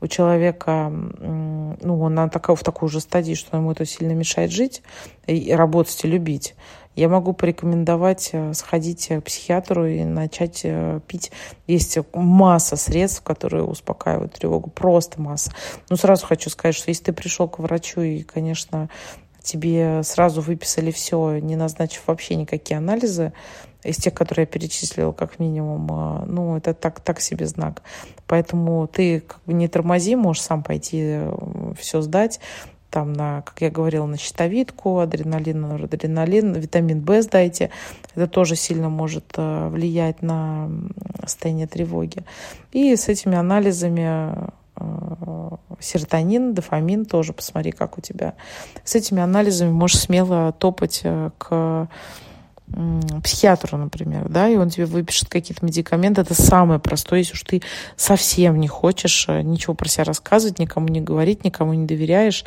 у 0.00 0.06
человека, 0.06 0.90
ну, 0.90 2.00
он 2.00 2.14
на 2.14 2.28
такой, 2.28 2.54
в 2.54 2.62
такой 2.62 2.88
же 2.88 3.00
стадии, 3.00 3.34
что 3.34 3.56
ему 3.56 3.72
это 3.72 3.84
сильно 3.84 4.12
мешает 4.12 4.52
жить 4.52 4.82
и 5.26 5.52
работать 5.52 6.04
и 6.04 6.08
любить, 6.08 6.54
я 6.98 7.08
могу 7.08 7.32
порекомендовать 7.32 8.30
э, 8.32 8.52
сходить 8.54 9.06
к 9.06 9.20
психиатру 9.20 9.86
и 9.86 10.02
начать 10.02 10.62
э, 10.64 11.00
пить. 11.06 11.30
Есть 11.68 11.96
масса 12.12 12.74
средств, 12.74 13.22
которые 13.22 13.62
успокаивают 13.62 14.32
тревогу, 14.32 14.68
просто 14.68 15.20
масса. 15.20 15.52
Но 15.90 15.96
сразу 15.96 16.26
хочу 16.26 16.50
сказать, 16.50 16.74
что 16.74 16.90
если 16.90 17.04
ты 17.04 17.12
пришел 17.12 17.48
к 17.48 17.60
врачу 17.60 18.00
и, 18.00 18.24
конечно, 18.24 18.88
тебе 19.42 20.02
сразу 20.02 20.40
выписали 20.40 20.90
все, 20.90 21.38
не 21.38 21.54
назначив 21.54 22.02
вообще 22.06 22.34
никакие 22.34 22.78
анализы, 22.78 23.32
из 23.84 23.96
тех, 23.96 24.12
которые 24.12 24.42
я 24.42 24.46
перечислила, 24.46 25.12
как 25.12 25.38
минимум, 25.38 25.86
э, 25.90 26.24
ну, 26.26 26.56
это 26.56 26.74
так, 26.74 26.98
так 26.98 27.20
себе 27.20 27.46
знак. 27.46 27.82
Поэтому 28.26 28.88
ты 28.88 29.20
как 29.20 29.40
бы 29.46 29.52
не 29.52 29.68
тормози, 29.68 30.16
можешь 30.16 30.42
сам 30.42 30.64
пойти 30.64 31.20
все 31.78 32.00
сдать 32.00 32.40
там 32.90 33.12
на, 33.12 33.42
как 33.42 33.60
я 33.60 33.70
говорила, 33.70 34.06
на 34.06 34.16
щитовидку, 34.16 34.98
адреналин, 34.98 35.60
норадреналин, 35.60 36.54
витамин 36.54 37.04
В 37.04 37.22
сдайте. 37.22 37.70
Это 38.14 38.26
тоже 38.26 38.56
сильно 38.56 38.88
может 38.88 39.34
э, 39.36 39.68
влиять 39.68 40.22
на 40.22 40.70
состояние 41.22 41.66
тревоги. 41.66 42.24
И 42.72 42.96
с 42.96 43.08
этими 43.08 43.36
анализами 43.36 44.32
э, 44.76 45.50
серотонин, 45.80 46.54
дофамин 46.54 47.04
тоже 47.04 47.32
посмотри, 47.32 47.72
как 47.72 47.98
у 47.98 48.00
тебя. 48.00 48.34
С 48.84 48.94
этими 48.94 49.20
анализами 49.20 49.70
можешь 49.70 50.00
смело 50.00 50.52
топать 50.52 51.02
э, 51.04 51.30
к 51.38 51.88
психиатру, 53.22 53.78
например, 53.78 54.28
да, 54.28 54.48
и 54.48 54.56
он 54.56 54.70
тебе 54.70 54.86
выпишет 54.86 55.28
какие-то 55.28 55.64
медикаменты. 55.64 56.20
Это 56.20 56.34
самое 56.34 56.78
простое, 56.78 57.20
если 57.20 57.34
уж 57.34 57.42
ты 57.42 57.62
совсем 57.96 58.60
не 58.60 58.68
хочешь 58.68 59.26
э, 59.28 59.42
ничего 59.42 59.74
про 59.74 59.88
себя 59.88 60.04
рассказывать, 60.04 60.58
никому 60.58 60.88
не 60.88 61.00
говорить, 61.00 61.44
никому 61.44 61.72
не 61.74 61.86
доверяешь 61.86 62.44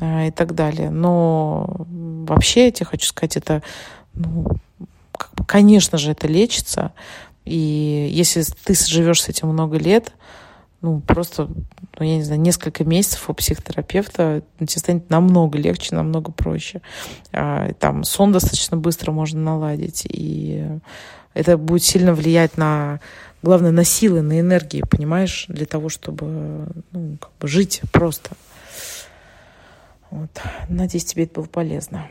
э, 0.00 0.28
и 0.28 0.30
так 0.30 0.54
далее. 0.54 0.90
Но 0.90 1.86
вообще, 1.88 2.66
я 2.66 2.70
тебе 2.72 2.86
хочу 2.86 3.06
сказать, 3.06 3.36
это, 3.36 3.62
ну, 4.14 4.46
как 5.12 5.34
бы, 5.34 5.44
конечно 5.44 5.98
же, 5.98 6.12
это 6.12 6.26
лечится. 6.26 6.92
И 7.44 8.08
если 8.12 8.42
ты 8.64 8.74
живешь 8.74 9.22
с 9.22 9.28
этим 9.28 9.48
много 9.48 9.78
лет, 9.78 10.12
ну, 10.82 11.00
просто, 11.00 11.48
ну, 11.98 12.04
я 12.04 12.16
не 12.16 12.22
знаю, 12.22 12.40
несколько 12.40 12.84
месяцев 12.84 13.28
у 13.28 13.34
психотерапевта 13.34 14.42
тебе 14.58 14.68
станет 14.68 15.10
намного 15.10 15.58
легче, 15.58 15.94
намного 15.94 16.32
проще. 16.32 16.80
А, 17.32 17.72
там 17.74 18.04
сон 18.04 18.32
достаточно 18.32 18.76
быстро 18.76 19.12
можно 19.12 19.40
наладить, 19.40 20.06
и 20.08 20.66
это 21.34 21.58
будет 21.58 21.82
сильно 21.82 22.14
влиять 22.14 22.56
на, 22.56 23.00
главное, 23.42 23.72
на 23.72 23.84
силы, 23.84 24.22
на 24.22 24.40
энергии, 24.40 24.82
понимаешь, 24.88 25.46
для 25.48 25.66
того, 25.66 25.90
чтобы, 25.90 26.66
ну, 26.92 27.18
как 27.20 27.30
бы 27.38 27.46
жить 27.46 27.82
просто. 27.92 28.30
Вот. 30.10 30.30
Надеюсь, 30.68 31.04
тебе 31.04 31.24
это 31.24 31.34
было 31.40 31.46
полезно. 31.46 32.08